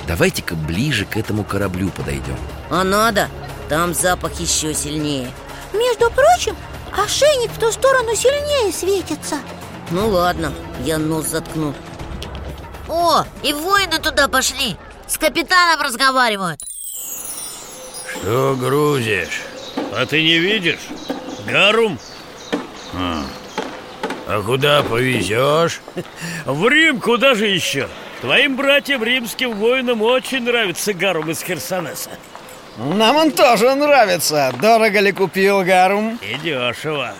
Давайте-ка 0.08 0.54
ближе 0.56 1.04
к 1.04 1.16
этому 1.16 1.44
кораблю 1.44 1.90
подойдем. 1.90 2.36
А 2.70 2.82
надо? 2.82 3.28
Там 3.68 3.94
запах 3.94 4.40
еще 4.40 4.74
сильнее. 4.74 5.30
Между 5.72 6.10
прочим, 6.10 6.56
ошейник 6.92 7.50
в 7.52 7.58
ту 7.58 7.70
сторону 7.70 8.14
сильнее 8.16 8.72
светится. 8.72 9.36
Ну 9.90 10.08
ладно, 10.08 10.52
я 10.84 10.98
нос 10.98 11.26
заткну. 11.26 11.74
О, 12.88 13.24
и 13.42 13.52
воины 13.52 13.98
туда 13.98 14.28
пошли. 14.28 14.76
С 15.06 15.18
капитаном 15.18 15.80
разговаривают. 15.82 16.60
Что 18.10 18.56
грузишь? 18.58 19.42
А 19.92 20.06
ты 20.06 20.22
не 20.22 20.38
видишь? 20.38 20.88
Гарум 21.46 21.98
А, 22.94 23.24
а 24.26 24.42
куда 24.42 24.82
повезешь? 24.82 25.80
В 26.44 26.68
Рим 26.68 27.00
куда 27.00 27.34
же 27.34 27.46
еще? 27.46 27.88
Твоим 28.20 28.56
братьям 28.56 29.02
римским 29.02 29.54
воинам 29.54 30.02
очень 30.02 30.42
нравится 30.42 30.92
Гарум 30.92 31.30
из 31.30 31.42
Херсонеса 31.42 32.10
Нам 32.76 33.16
он 33.16 33.30
тоже 33.30 33.74
нравится 33.74 34.52
Дорого 34.60 35.00
ли 35.00 35.12
купил 35.12 35.64
Гарум? 35.64 36.18
И 36.22 36.34
дешево 36.34 37.14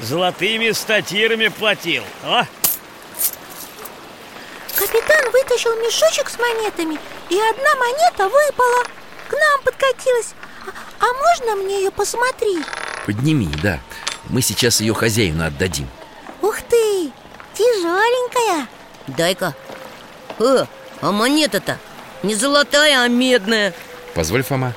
Золотыми 0.00 0.70
статирами 0.70 1.48
платил 1.48 2.02
О, 2.24 2.44
Капитан 4.74 5.30
вытащил 5.30 5.76
мешочек 5.76 6.30
с 6.30 6.38
монетами 6.38 6.98
И 7.28 7.38
одна 7.38 7.74
монета 7.76 8.24
выпала 8.24 8.84
К 9.28 9.32
нам 9.32 9.62
подкатилась 9.62 10.34
А, 11.00 11.04
можно 11.06 11.56
мне 11.56 11.78
ее 11.84 11.90
посмотреть? 11.90 12.64
Подними, 13.06 13.48
да. 13.62 13.80
Мы 14.28 14.42
сейчас 14.42 14.80
ее 14.80 14.94
хозяину 14.94 15.44
отдадим. 15.44 15.88
Ух 16.42 16.60
ты, 16.68 17.10
тяжеленькая 17.54 18.68
Дай-ка. 19.06 19.54
Э, 20.38 20.66
а 21.00 21.10
монета-то? 21.10 21.78
Не 22.22 22.34
золотая, 22.34 23.02
а 23.02 23.08
медная. 23.08 23.72
Позволь, 24.14 24.42
Фома. 24.42 24.74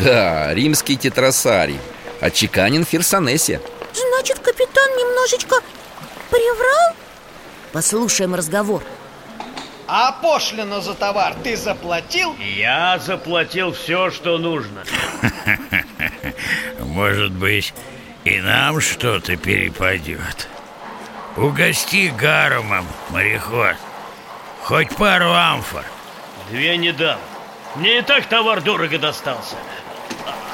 Да, 0.00 0.52
римский 0.52 0.96
тетрасарий. 0.96 1.78
Отчеканен 2.20 2.84
в 2.84 2.88
Херсонесе. 2.88 3.60
Значит, 3.92 4.40
капитан 4.40 4.90
немножечко 4.96 5.56
приврал? 6.30 6.96
Послушаем 7.72 8.34
разговор 8.34 8.82
А 9.86 10.12
пошлину 10.12 10.80
за 10.80 10.94
товар 10.94 11.34
ты 11.42 11.56
заплатил? 11.56 12.34
Я 12.38 12.98
заплатил 12.98 13.72
все, 13.72 14.10
что 14.10 14.38
нужно. 14.38 14.82
Может 16.80 17.32
быть, 17.32 17.74
и 18.24 18.40
нам 18.40 18.80
что-то 18.80 19.36
перепадет 19.36 20.48
Угости 21.36 22.12
гарумом, 22.16 22.86
мореход. 23.10 23.76
Хоть 24.62 24.94
пару 24.96 25.32
амфор. 25.32 25.84
Две 26.48 26.76
не 26.76 26.92
дам. 26.92 27.18
Мне 27.74 27.98
и 27.98 28.02
так 28.02 28.26
товар 28.26 28.62
дорого 28.62 28.98
достался. 28.98 29.56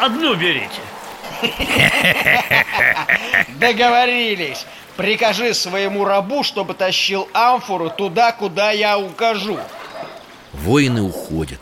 Одну 0.00 0.34
берите. 0.34 0.80
Договорились 3.48 4.66
Прикажи 5.00 5.54
своему 5.54 6.04
рабу, 6.04 6.42
чтобы 6.42 6.74
тащил 6.74 7.26
амфору 7.32 7.88
туда, 7.88 8.32
куда 8.32 8.70
я 8.70 8.98
укажу. 8.98 9.58
Воины 10.52 11.00
уходят. 11.00 11.58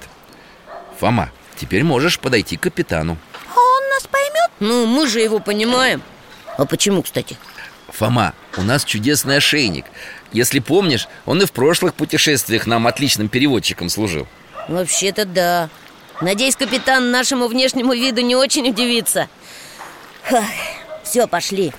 Фома, 0.98 1.30
теперь 1.54 1.84
можешь 1.84 2.18
подойти 2.18 2.56
к 2.56 2.62
капитану. 2.62 3.16
А 3.54 3.60
он 3.60 3.90
нас 3.90 4.08
поймет? 4.08 4.50
Ну, 4.58 4.86
мы 4.86 5.06
же 5.06 5.20
его 5.20 5.38
понимаем. 5.38 6.02
А 6.56 6.66
почему, 6.66 7.00
кстати? 7.04 7.36
Фома, 7.90 8.34
у 8.56 8.62
нас 8.62 8.84
чудесный 8.84 9.36
ошейник. 9.36 9.84
Если 10.32 10.58
помнишь, 10.58 11.06
он 11.24 11.40
и 11.40 11.46
в 11.46 11.52
прошлых 11.52 11.94
путешествиях 11.94 12.66
нам 12.66 12.88
отличным 12.88 13.28
переводчиком 13.28 13.88
служил. 13.88 14.26
Вообще-то 14.66 15.24
да. 15.24 15.68
Надеюсь, 16.20 16.56
капитан 16.56 17.12
нашему 17.12 17.46
внешнему 17.46 17.92
виду 17.92 18.20
не 18.20 18.34
очень 18.34 18.68
удивится. 18.68 19.28
Все, 21.04 21.28
пошли. 21.28 21.72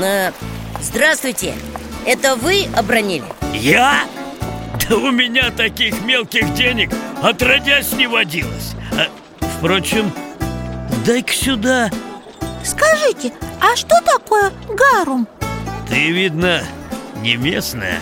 А, 0.00 0.32
Здравствуйте 0.80 1.54
Это 2.06 2.36
вы 2.36 2.66
обронили? 2.76 3.24
Я? 3.52 4.04
Да 4.88 4.96
у 4.96 5.10
меня 5.10 5.50
таких 5.50 6.00
мелких 6.02 6.54
денег 6.54 6.90
отродясь 7.22 7.92
не 7.92 8.06
водилось 8.06 8.74
А, 8.92 9.08
Впрочем, 9.58 10.10
дай-ка 11.04 11.32
сюда 11.32 11.90
Скажите, 12.64 13.32
а 13.60 13.76
что 13.76 13.96
такое 14.04 14.52
гарум? 14.68 15.26
Ты, 15.88 16.10
видно, 16.10 16.62
не 17.22 17.36
местная 17.36 18.00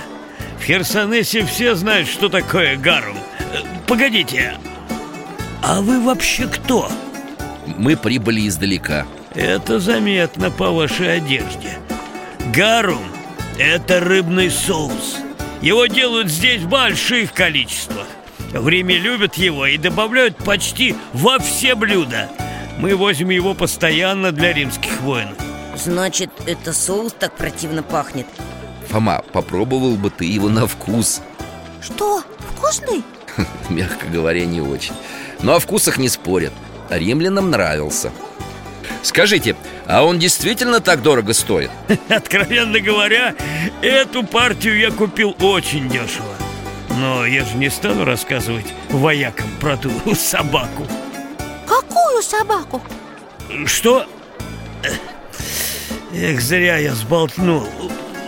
В 0.61 0.65
Херсонесе 0.65 1.45
все 1.45 1.75
знают, 1.75 2.09
что 2.09 2.29
такое 2.29 2.77
гарум 2.77 3.17
Э, 3.53 3.59
Погодите, 3.87 4.55
а 5.63 5.81
вы 5.81 6.01
вообще 6.01 6.47
кто? 6.47 6.91
Мы 7.79 7.97
прибыли 7.97 8.47
издалека 8.47 9.07
Это 9.35 9.81
заметно 9.81 10.51
по 10.51 10.71
вашей 10.71 11.17
одежде 11.17 11.79
Гарум– 12.55 13.11
это 13.59 14.01
рыбный 14.01 14.51
соус. 14.51 15.17
Его 15.61 15.87
делают 15.87 16.29
здесь 16.29 16.63
в 16.63 16.69
больших 16.69 17.33
количествах. 17.33 18.07
В 18.53 18.69
Риме 18.69 18.97
любят 18.97 19.35
его 19.35 19.67
и 19.67 19.77
добавляют 19.77 20.37
почти 20.39 20.95
во 21.13 21.39
все 21.39 21.75
блюда. 21.75 22.31
Мы 22.79 22.95
возим 22.95 23.31
его 23.31 23.55
постоянно 23.55 24.33
для 24.33 24.53
римских 24.53 25.01
воинов. 25.01 25.37
Значит, 25.77 26.31
это 26.47 26.73
соус 26.73 27.15
так 27.19 27.35
противно 27.37 27.83
пахнет? 27.83 28.27
Фома, 28.89 29.23
попробовал 29.33 29.97
бы 29.97 30.11
ты 30.11 30.25
его 30.25 30.49
на 30.49 30.67
вкус. 30.67 31.21
Что, 31.83 32.23
вкусный? 32.55 33.03
Мягко 33.69 34.07
говоря, 34.07 34.47
не 34.47 34.61
очень. 34.61 34.95
Но 35.43 35.57
о 35.57 35.59
вкусах 35.59 35.99
не 35.99 36.09
спорят. 36.09 36.53
Римлянам 36.91 37.51
нравился 37.51 38.13
Скажите, 39.07 39.55
а 39.87 40.03
он 40.03 40.19
действительно 40.19 40.81
так 40.81 41.01
дорого 41.01 41.33
стоит? 41.33 41.71
Откровенно 42.09 42.81
говоря, 42.81 43.37
эту 43.81 44.25
партию 44.25 44.77
я 44.81 44.91
купил 44.91 45.37
очень 45.41 45.89
дешево 45.89 46.35
Но 46.91 47.25
я 47.25 47.45
же 47.45 47.57
не 47.57 47.71
стану 47.71 48.05
рассказывать 48.05 48.67
воякам 48.91 49.47
про 49.61 49.77
ту 49.77 49.93
собаку 50.17 50.89
Какую 51.69 52.21
собаку? 52.21 52.83
Что? 53.67 54.07
Эх, 56.13 56.41
зря 56.41 56.79
я 56.79 56.93
сболтнул 56.93 57.69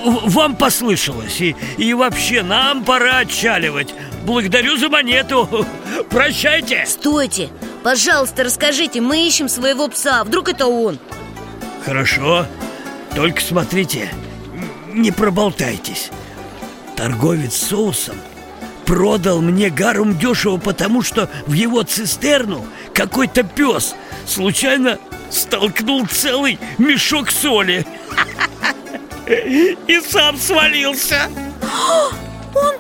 Вам 0.05 0.55
послышалось 0.55 1.41
И, 1.41 1.57
и 1.77 1.93
вообще, 1.93 2.45
нам 2.45 2.85
пора 2.85 3.19
отчаливать 3.19 3.93
Благодарю 4.25 4.77
за 4.77 4.89
монету 4.89 5.67
Прощайте 6.11 6.85
Стойте, 6.87 7.49
пожалуйста, 7.83 8.45
расскажите 8.45 9.01
Мы 9.01 9.27
ищем 9.27 9.49
своего 9.49 9.89
пса, 9.89 10.25
вдруг 10.25 10.49
это 10.49 10.67
он? 10.67 10.99
Хорошо. 11.85 12.47
Только 13.15 13.41
смотрите 13.41 14.11
Не 14.93 15.11
проболтайтесь. 15.11 16.11
Торговец 16.97 17.55
соусом 17.55 18.17
Продал 18.85 19.43
мне 19.43 19.69
гарум 19.69 20.19
дешево, 20.19 20.57
потому 20.57 21.03
что 21.03 21.29
в 21.47 21.53
его 21.53 21.83
цистерну 21.83 22.65
какой-то 22.95 23.43
пес 23.43 23.95
случайно 24.27 24.99
столкнул 25.31 26.07
целый 26.07 26.59
мешок 26.79 27.31
соли. 27.31 27.87
И 29.27 30.01
сам 30.01 30.39
свалился. 30.39 31.31
Он 32.55 32.75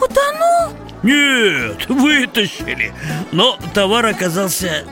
утонул? 0.00 0.85
Нет, 1.06 1.88
вытащили. 1.88 2.92
Но 3.30 3.56
товар 3.72 4.06
оказался 4.06 4.82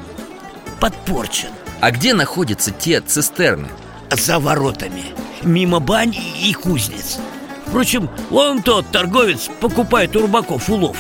подпорчен. 0.78 1.48
А 1.80 1.90
где 1.90 2.14
находятся 2.14 2.70
те 2.70 3.00
цистерны? 3.00 3.68
За 4.12 4.38
воротами. 4.38 5.06
Мимо 5.42 5.80
бань 5.80 6.14
и 6.14 6.52
кузнец. 6.52 7.18
Впрочем, 7.66 8.08
вон 8.30 8.62
тот 8.62 8.88
торговец 8.92 9.50
покупает 9.58 10.14
у 10.14 10.22
рыбаков 10.22 10.70
улов. 10.70 10.96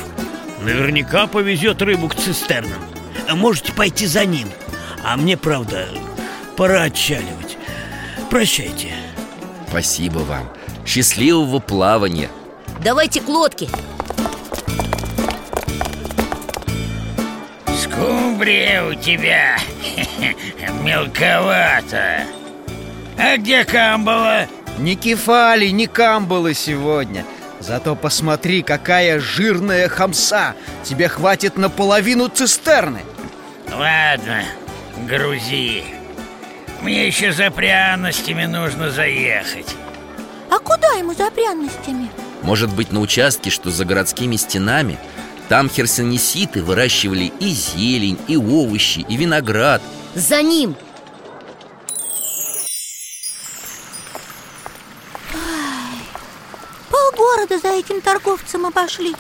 Наверняка 0.64 1.28
повезет 1.28 1.80
рыбу 1.80 2.08
к 2.08 2.16
цистернам. 2.16 2.82
Можете 3.34 3.72
пойти 3.72 4.06
за 4.06 4.24
ним. 4.24 4.48
А 5.04 5.16
мне, 5.16 5.36
правда, 5.36 5.86
пора 6.56 6.82
отчаливать. 6.82 7.56
Прощайте. 8.30 8.92
Спасибо 9.68 10.18
вам. 10.18 10.48
Счастливого 10.84 11.60
плавания. 11.60 12.30
Давайте 12.82 13.20
к 13.20 13.28
лодке 13.28 13.68
Скумбрия 18.34 18.82
у 18.82 18.94
тебя. 18.94 19.56
Мелковато. 20.82 22.24
А 23.16 23.36
где 23.36 23.64
камбала? 23.64 24.48
Ни 24.76 24.94
кефали, 24.94 25.66
ни 25.68 25.86
камбалы 25.86 26.52
сегодня. 26.54 27.24
Зато 27.60 27.94
посмотри, 27.94 28.62
какая 28.62 29.20
жирная 29.20 29.88
хамса. 29.88 30.56
Тебе 30.82 31.06
хватит 31.08 31.56
на 31.56 31.70
половину 31.70 32.26
цистерны. 32.26 33.02
Ладно, 33.72 34.42
грузи. 35.06 35.84
Мне 36.82 37.06
еще 37.06 37.32
за 37.32 37.52
пряностями 37.52 38.46
нужно 38.46 38.90
заехать. 38.90 39.76
А 40.50 40.58
куда 40.58 40.88
ему 40.98 41.14
за 41.14 41.30
пряностями? 41.30 42.10
Может 42.42 42.74
быть, 42.74 42.90
на 42.90 42.98
участке, 42.98 43.50
что 43.50 43.70
за 43.70 43.84
городскими 43.84 44.34
стенами 44.34 44.98
Там 45.48 45.68
херсонеситы 45.68 46.62
выращивали 46.62 47.32
и 47.38 47.50
зелень, 47.50 48.18
и 48.28 48.36
овощи, 48.36 49.04
и 49.08 49.16
виноград. 49.16 49.82
За 50.14 50.42
ним! 50.42 50.74
Полгорода 56.90 57.58
за 57.58 57.68
этим 57.74 58.00
торговцем 58.00 58.64
обошли. 58.64 59.14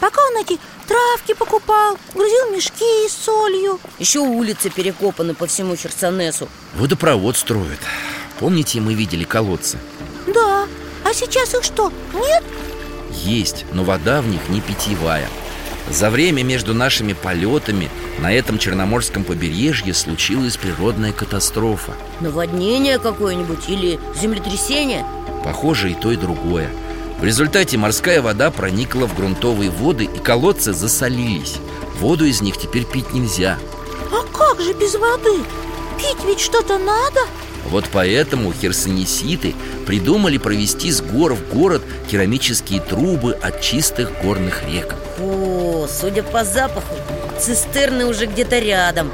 Пока 0.00 0.20
он 0.22 0.38
эти 0.38 0.58
травки 0.86 1.34
покупал 1.34 1.98
Грузил 2.14 2.50
мешки 2.50 3.08
с 3.08 3.12
солью. 3.12 3.78
Еще 3.98 4.20
улицы 4.20 4.70
перекопаны 4.70 5.34
по 5.34 5.46
всему 5.46 5.76
Херсонесу. 5.76 6.48
Водопровод 6.74 7.36
строят. 7.36 7.80
Помните, 8.40 8.80
мы 8.80 8.94
видели 8.94 9.24
колодцы? 9.24 9.78
Да, 10.26 10.66
а 11.04 11.14
сейчас 11.14 11.54
их 11.54 11.62
что, 11.62 11.92
нет? 12.14 12.42
Есть, 13.10 13.64
но 13.72 13.84
вода 13.84 14.22
в 14.22 14.28
них 14.28 14.48
не 14.48 14.60
питьевая 14.60 15.28
За 15.90 16.10
время 16.10 16.42
между 16.42 16.74
нашими 16.74 17.14
полетами 17.14 17.90
на 18.18 18.32
этом 18.32 18.58
Черноморском 18.58 19.24
побережье 19.24 19.94
случилась 19.94 20.56
природная 20.56 21.12
катастрофа. 21.12 21.92
Наводнение 22.20 22.98
какое-нибудь 22.98 23.68
или 23.68 23.98
землетрясение? 24.20 25.06
Похоже 25.44 25.92
и 25.92 25.94
то, 25.94 26.12
и 26.12 26.16
другое. 26.16 26.70
В 27.20 27.24
результате 27.24 27.78
морская 27.78 28.20
вода 28.20 28.50
проникла 28.50 29.06
в 29.06 29.16
грунтовые 29.16 29.70
воды 29.70 30.04
и 30.04 30.18
колодцы 30.18 30.72
засолились. 30.72 31.56
Воду 31.98 32.26
из 32.26 32.42
них 32.42 32.58
теперь 32.58 32.84
пить 32.84 33.12
нельзя. 33.12 33.58
А 34.12 34.36
как 34.36 34.60
же 34.60 34.72
без 34.74 34.94
воды? 34.94 35.42
Пить 35.96 36.24
ведь 36.26 36.40
что-то 36.40 36.78
надо 36.78 37.20
Вот 37.70 37.84
поэтому 37.92 38.52
херсонеситы 38.52 39.54
придумали 39.86 40.38
провести 40.38 40.90
с 40.90 41.02
гор 41.02 41.34
в 41.34 41.48
город 41.54 41.82
керамические 42.10 42.80
трубы 42.80 43.34
от 43.34 43.60
чистых 43.60 44.10
горных 44.22 44.62
рек. 44.66 44.94
О, 45.20 45.86
судя 45.86 46.22
по 46.22 46.44
запаху, 46.44 46.94
цистерны 47.38 48.06
уже 48.06 48.24
где-то 48.26 48.58
рядом. 48.58 49.12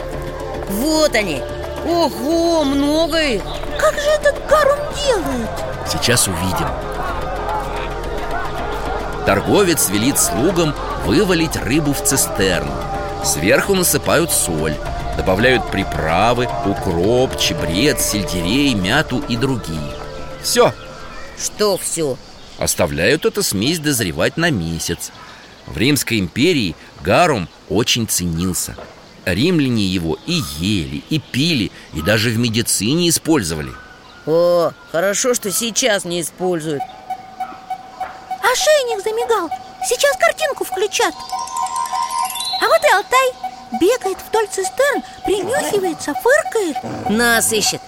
Вот 0.69 1.15
они. 1.17 1.43
Ого, 1.85 2.65
много 2.65 3.21
их. 3.21 3.43
Как 3.79 3.95
же 3.95 4.09
этот 4.09 4.37
гарум 4.49 4.79
делает? 5.05 5.51
Сейчас 5.91 6.29
увидим. 6.29 6.69
Торговец 9.27 9.89
велит 9.89 10.19
слугам 10.19 10.75
вывалить 11.05 11.57
рыбу 11.57 11.93
в 11.93 12.05
цистерну. 12.05 12.73
Сверху 13.25 13.75
насыпают 13.75 14.31
соль 14.31 14.77
Добавляют 15.17 15.71
приправы, 15.71 16.49
укроп, 16.67 17.39
чебрец, 17.39 18.03
сельдерей, 18.05 18.75
мяту 18.75 19.23
и 19.29 19.37
другие. 19.37 19.93
Все, 20.43 20.73
Что 21.39 21.77
все? 21.79 22.17
оставляют 22.59 23.25
эту 23.25 23.43
смесь 23.43 23.79
дозревать 23.79 24.37
на 24.37 24.51
месяц. 24.51 25.11
В 25.67 25.77
Римской 25.79 26.19
империи 26.19 26.77
гарум 27.03 27.49
очень 27.69 28.07
ценился. 28.07 28.77
Римляне 29.25 29.85
его 29.87 30.19
и 30.27 30.41
ели, 30.59 31.03
и 31.11 31.19
пили, 31.19 31.73
и 31.95 32.03
даже 32.03 32.31
в 32.31 32.39
медицине 32.39 33.09
использовали. 33.09 33.73
О, 34.27 34.73
хорошо, 34.93 35.35
что 35.35 35.51
сейчас 35.51 36.05
не 36.05 36.21
используют. 36.21 36.83
Ошейник 38.43 39.03
замигал. 39.03 39.49
Сейчас 39.89 40.17
картинку 40.19 40.65
включат. 40.65 41.15
А 42.63 42.67
вот 42.67 42.81
и 42.85 42.95
Алтай 42.95 43.54
Бегает 43.81 44.19
вдоль 44.29 44.47
цистерн, 44.49 45.03
принюхивается, 45.25 46.15
фыркает. 46.15 46.77
Нас 47.09 47.53
ищет. 47.53 47.81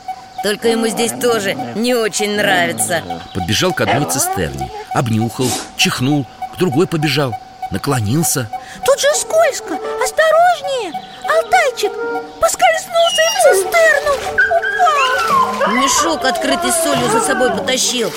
Только 0.43 0.69
ему 0.69 0.87
здесь 0.89 1.13
тоже 1.13 1.55
не 1.75 1.95
очень 1.95 2.37
нравится. 2.37 3.03
Подбежал 3.35 3.73
к 3.73 3.81
одной 3.81 4.05
цистерне 4.11 4.71
Обнюхал, 4.93 5.49
чихнул, 5.77 6.27
к 6.55 6.59
другой 6.59 6.87
побежал 6.87 7.35
Наклонился. 7.71 8.49
Тут 8.85 9.01
же 9.01 9.09
скользко, 9.15 9.79
осторожнее. 10.03 10.93
Алтайчик 11.29 11.93
поскользнулся 12.41 13.23
и 13.23 13.31
в 13.35 13.43
цистерну 13.43 14.13
Упал. 14.47 15.73
Мешок, 15.73 16.25
открытый 16.25 16.73
солью, 16.73 17.11
за 17.11 17.21
собой 17.21 17.51
потащил. 17.51 18.13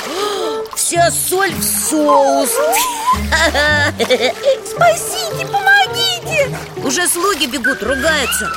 Вся 0.75 1.09
соль 1.11 1.53
в 1.53 1.63
соус. 1.63 2.51
Спасите, 4.65 5.47
помогите 5.47 5.68
Уже 6.77 7.07
слуги 7.07 7.45
бегут, 7.45 7.83
ругаются 7.83 8.51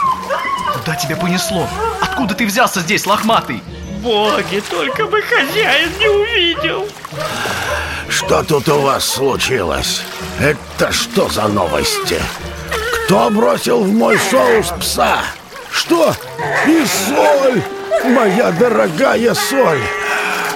Куда 0.74 0.96
тебя 0.96 1.16
понесло? 1.16 1.68
Откуда 2.00 2.34
ты 2.34 2.46
взялся 2.46 2.80
здесь, 2.80 3.06
лохматый? 3.06 3.62
Боги, 4.00 4.62
только 4.68 5.06
бы 5.06 5.22
хозяин 5.22 5.90
не 5.98 6.08
увидел 6.08 6.88
Что 8.08 8.42
тут 8.42 8.68
у 8.68 8.80
вас 8.80 9.04
случилось? 9.04 10.02
Это 10.40 10.92
что 10.92 11.28
за 11.28 11.48
новости? 11.48 12.20
Кто 13.04 13.30
бросил 13.30 13.84
в 13.84 13.92
мой 13.92 14.18
соус 14.18 14.72
пса? 14.80 15.20
Что? 15.70 16.14
И 16.66 16.84
соль! 16.86 17.62
Моя 18.04 18.50
дорогая 18.52 19.34
соль! 19.34 19.82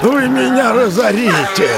Вы 0.03 0.29
меня 0.29 0.73
разорите! 0.73 1.71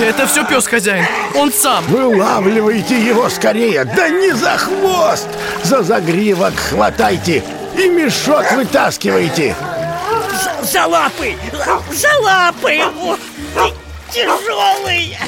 Это 0.00 0.26
все 0.26 0.44
пес 0.44 0.66
хозяин, 0.66 1.04
он 1.34 1.52
сам 1.52 1.84
Вылавливайте 1.86 3.00
его 3.00 3.28
скорее! 3.28 3.84
Да 3.84 4.08
не 4.08 4.32
за 4.32 4.56
хвост! 4.56 5.28
За 5.64 5.82
загривок 5.82 6.54
хватайте 6.54 7.42
и 7.76 7.88
мешок 7.88 8.50
вытаскивайте! 8.52 9.56
За, 10.44 10.64
за 10.64 10.86
лапы! 10.86 11.34
За 11.90 12.08
лапы! 12.22 12.80
Ох, 13.00 13.18
ты 13.54 13.72
тяжелый! 14.12 15.18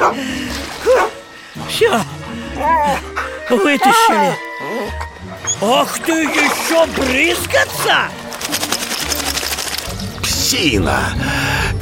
Все, 1.69 2.01
вытащили 3.51 4.35
Ах 5.61 5.99
ты 6.01 6.25
еще 6.25 6.87
брызгаться! 6.97 8.09
Псина! 10.23 11.15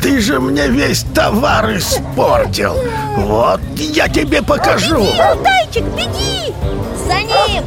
Ты 0.02 0.20
же 0.20 0.40
мне 0.40 0.66
весь 0.66 1.04
товар 1.14 1.76
испортил! 1.76 2.76
Вот 3.16 3.60
я 3.76 4.08
тебе 4.08 4.42
покажу! 4.42 5.06
Алтайчик, 5.20 5.84
беги! 5.94 6.52
За 7.06 7.20
ним! 7.22 7.64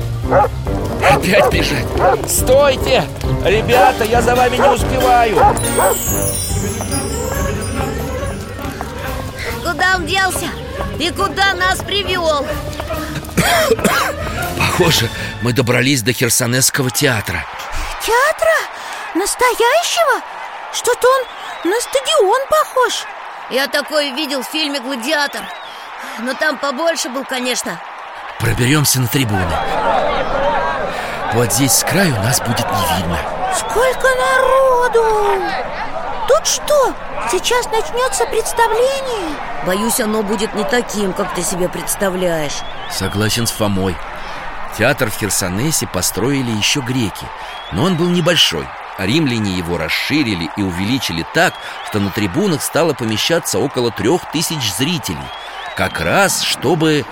Опять 1.02 1.54
бежать 1.54 1.86
Стойте! 2.30 3.06
Ребята, 3.46 4.04
я 4.04 4.22
за 4.22 4.36
вами 4.36 4.58
не 4.58 4.70
успеваю 4.70 5.38
Куда 9.64 9.96
он 9.96 10.06
делся? 10.06 10.48
И 11.00 11.10
куда 11.12 11.54
нас 11.54 11.80
привел? 11.80 12.46
Похоже, 14.58 15.10
мы 15.42 15.54
добрались 15.54 16.02
до 16.02 16.12
Херсонесского 16.12 16.92
театра 16.92 17.46
Театра? 18.06 18.56
Настоящего? 19.16 20.22
Что-то 20.74 21.08
он 21.08 21.45
на 21.66 21.82
стадион 21.82 22.42
похож. 22.50 23.06
Я 23.50 23.68
такое 23.68 24.14
видел 24.14 24.42
в 24.42 24.48
фильме 24.48 24.80
«Гладиатор» 24.80 25.42
Но 26.20 26.34
там 26.34 26.58
побольше 26.58 27.10
был, 27.10 27.26
конечно. 27.26 27.80
Проберемся 28.40 29.02
на 29.02 29.08
трибуны. 29.08 29.46
Вот 31.34 31.52
здесь 31.54 31.74
с 31.74 31.84
краю 31.84 32.16
нас 32.16 32.40
будет 32.40 32.66
не 32.66 32.98
видно. 32.98 33.20
Сколько 33.56 34.08
народу! 34.08 35.42
Тут 36.28 36.48
что, 36.48 36.94
сейчас 37.32 37.66
начнется 37.66 38.26
представление? 38.26 39.36
Боюсь, 39.66 40.00
оно 40.00 40.24
будет 40.24 40.54
не 40.56 40.64
таким, 40.64 41.14
как 41.14 41.34
ты 41.34 41.42
себе 41.42 41.68
представляешь. 41.68 42.62
Согласен 42.92 43.48
с 43.48 43.52
Фомой. 43.52 43.96
Театр 44.78 45.10
в 45.10 45.18
Херсонесе 45.18 45.88
построили 45.88 46.52
еще 46.52 46.82
греки 46.82 47.26
Но 47.72 47.84
он 47.84 47.96
был 47.96 48.10
небольшой 48.10 48.68
римляне 48.98 49.52
его 49.52 49.78
расширили 49.78 50.50
и 50.56 50.62
увеличили 50.62 51.26
так, 51.34 51.54
что 51.88 52.00
на 52.00 52.10
трибунах 52.10 52.62
стало 52.62 52.94
помещаться 52.94 53.60
около 53.60 53.92
трех 53.92 54.30
тысяч 54.32 54.74
зрителей. 54.74 55.18
Как 55.76 56.00
раз 56.00 56.42
чтобы... 56.42 57.06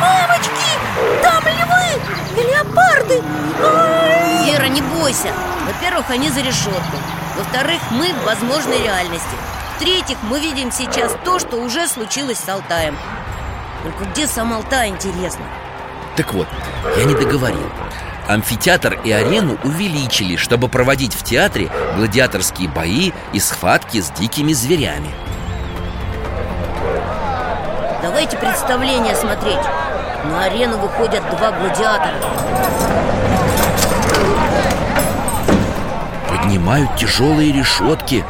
Мамочки, 0.00 0.50
там 1.22 1.42
львы 1.44 2.02
и 2.36 2.46
леопарды 2.46 3.22
Вера, 4.44 4.66
не 4.66 4.82
бойся. 4.82 5.32
Во-первых, 5.66 6.10
они 6.10 6.30
за 6.30 6.40
решеткой. 6.40 7.00
Во-вторых, 7.36 7.80
мы 7.90 8.12
в 8.12 8.24
возможной 8.24 8.82
реальности. 8.82 9.36
В-третьих, 9.76 10.16
мы 10.22 10.40
видим 10.40 10.72
сейчас 10.72 11.16
то, 11.24 11.38
что 11.38 11.56
уже 11.56 11.86
случилось 11.86 12.38
с 12.38 12.48
Алтаем. 12.48 12.96
Только 13.84 14.04
где 14.06 14.26
сам 14.26 14.52
Алтай, 14.52 14.88
интересно? 14.88 15.44
Так 16.16 16.34
вот, 16.34 16.48
я 16.96 17.04
не 17.04 17.14
договорил 17.14 17.70
Амфитеатр 18.28 19.00
и 19.04 19.10
арену 19.10 19.56
увеличили, 19.64 20.36
чтобы 20.36 20.68
проводить 20.68 21.14
в 21.14 21.24
театре 21.24 21.70
гладиаторские 21.96 22.68
бои 22.68 23.12
и 23.32 23.40
схватки 23.40 24.02
с 24.02 24.10
дикими 24.10 24.52
зверями. 24.52 25.08
Давайте 28.02 28.36
представление 28.36 29.16
смотреть. 29.16 29.64
На 30.24 30.44
арену 30.44 30.76
выходят 30.76 31.22
два 31.30 31.52
гладиатора. 31.52 32.16
Поднимают 36.28 36.94
тяжелые 36.96 37.50
решетки. 37.50 38.24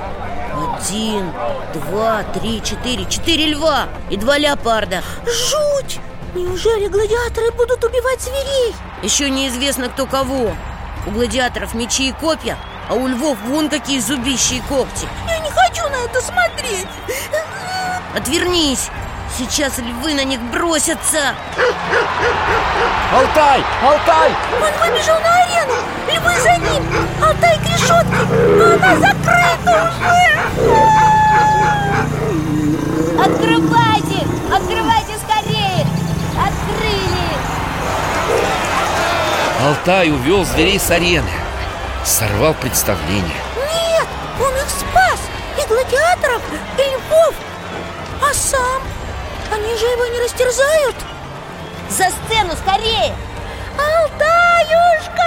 Один, 0.78 1.32
два, 1.74 2.22
три, 2.22 2.62
четыре. 2.62 3.04
Четыре 3.06 3.46
льва 3.46 3.86
и 4.10 4.16
два 4.16 4.38
леопарда. 4.38 5.02
Жуть! 5.24 5.98
Неужели 6.38 6.86
гладиаторы 6.86 7.50
будут 7.50 7.82
убивать 7.84 8.20
зверей? 8.20 8.72
Еще 9.02 9.28
неизвестно 9.28 9.88
кто 9.88 10.06
кого. 10.06 10.54
У 11.04 11.10
гладиаторов 11.10 11.74
мечи 11.74 12.08
и 12.08 12.12
копья 12.12 12.56
А 12.88 12.94
у 12.94 13.08
львов 13.08 13.36
вон 13.46 13.68
какие 13.68 13.98
зубища 13.98 14.54
и 14.54 14.60
когти. 14.60 15.08
Я 15.26 15.40
не 15.40 15.50
хочу 15.50 15.88
на 15.88 15.96
это 15.96 16.20
смотреть. 16.20 16.86
Отвернись. 18.14 18.88
Сейчас 19.36 19.78
львы 19.78 20.14
на 20.14 20.22
них 20.22 20.40
бросятся. 20.52 21.34
Алтай! 23.12 23.64
Алтай! 23.82 24.32
Он 24.62 24.72
выбежал 24.88 25.18
на 25.20 25.42
арену. 25.42 25.74
Львы 26.06 26.40
за 26.40 26.56
ним. 26.56 26.82
Алтай 27.20 27.58
к 27.58 27.64
решетке. 27.66 28.22
Но 28.56 28.64
она 28.74 28.96
закрыта 28.96 29.92
уже 29.98 30.38
Открывайте! 33.20 34.26
Открывайте 34.54 35.14
скорее! 35.18 35.86
Открыли! 36.38 37.28
Алтай 39.88 40.10
увел 40.10 40.44
зверей 40.44 40.78
с 40.78 40.90
арены 40.90 41.30
Сорвал 42.04 42.52
представление 42.52 43.40
Нет, 43.56 44.06
он 44.38 44.54
их 44.54 44.68
спас 44.68 45.18
И 45.56 45.66
гладиаторов, 45.66 46.42
и 46.76 46.82
львов 46.82 47.34
А 48.22 48.34
сам? 48.34 48.82
Они 49.50 49.74
же 49.78 49.86
его 49.86 50.04
не 50.08 50.20
растерзают? 50.20 50.94
За 51.88 52.04
сцену 52.10 52.52
скорее! 52.62 53.14
Алтаюшка! 53.78 55.22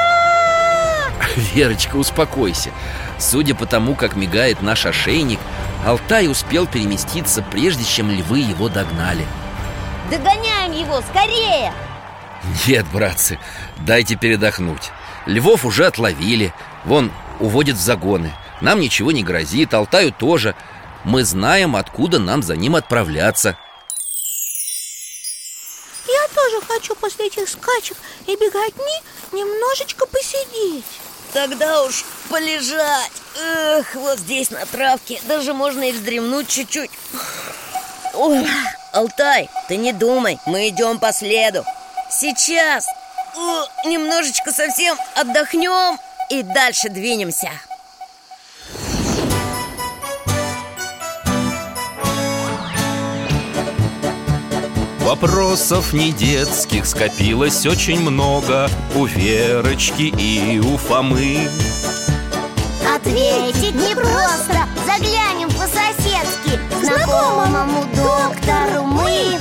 Верочка, 1.56 1.96
успокойся 1.96 2.70
Судя 3.18 3.56
по 3.56 3.66
тому, 3.66 3.96
как 3.96 4.16
мигает 4.16 4.62
наш 4.62 4.86
ошейник 4.86 5.40
Алтай 5.88 6.28
успел 6.28 6.68
переместиться, 6.68 7.42
прежде 7.42 7.84
чем 7.84 8.12
львы 8.12 8.38
его 8.38 8.70
догнали 8.70 9.26
Догоняем 10.12 10.72
его, 10.72 11.02
скорее! 11.02 11.74
Нет, 12.68 12.86
братцы, 12.92 13.40
дайте 13.78 14.16
передохнуть. 14.16 14.92
Львов 15.26 15.66
уже 15.66 15.86
отловили 15.86 16.54
Вон, 16.86 17.12
уводят 17.40 17.78
в 17.78 17.82
загоны. 17.82 18.34
Нам 18.60 18.80
ничего 18.80 19.12
не 19.12 19.24
грозит, 19.24 19.74
Алтаю 19.74 20.12
тоже. 20.12 20.56
Мы 21.04 21.24
знаем, 21.24 21.76
откуда 21.76 22.20
нам 22.20 22.44
за 22.44 22.56
ним 22.56 22.76
отправляться. 22.76 23.58
Я 26.08 26.28
тоже 26.36 26.62
хочу 26.68 26.96
после 26.96 27.28
этих 27.28 27.50
скачек 27.50 27.98
и 28.28 28.36
беготни 28.36 29.02
немножечко 29.32 30.06
посидеть. 30.06 30.86
Тогда 31.34 31.84
уж 31.84 32.04
полежать. 32.30 33.12
Эх, 33.40 33.96
вот 33.96 34.20
здесь 34.20 34.52
на 34.52 34.66
травке 34.66 35.22
Даже 35.24 35.54
можно 35.54 35.90
и 35.90 35.94
вздремнуть 35.94 36.50
чуть-чуть. 36.50 36.92
Ой, 38.14 38.46
Алтай, 38.92 39.50
ты 39.70 39.78
не 39.78 39.94
думай, 39.94 40.38
мы 40.46 40.68
идем 40.68 41.00
по 41.00 41.14
следу 41.14 41.64
Сейчас. 42.12 42.86
О, 43.36 43.88
немножечко 43.88 44.52
совсем 44.52 44.98
отдохнем 45.16 45.98
И 46.30 46.44
дальше 46.44 46.90
двинемся. 46.90 47.52
Вопросов 55.00 55.94
не 55.94 56.12
детских 56.12 56.86
скопилось 56.86 57.66
очень 57.66 58.00
много 58.02 58.70
У 58.96 59.06
Верочки 59.06 60.04
и 60.04 60.60
у 60.60 60.78
Фомы. 60.78 61.50
Ответить 62.94 63.76
непросто 63.76 64.68
Заглянем 64.86 65.50
по-соседски 65.50 66.60
Знакомому 66.84 67.86
доктору 67.96 68.84
мы 68.84 69.41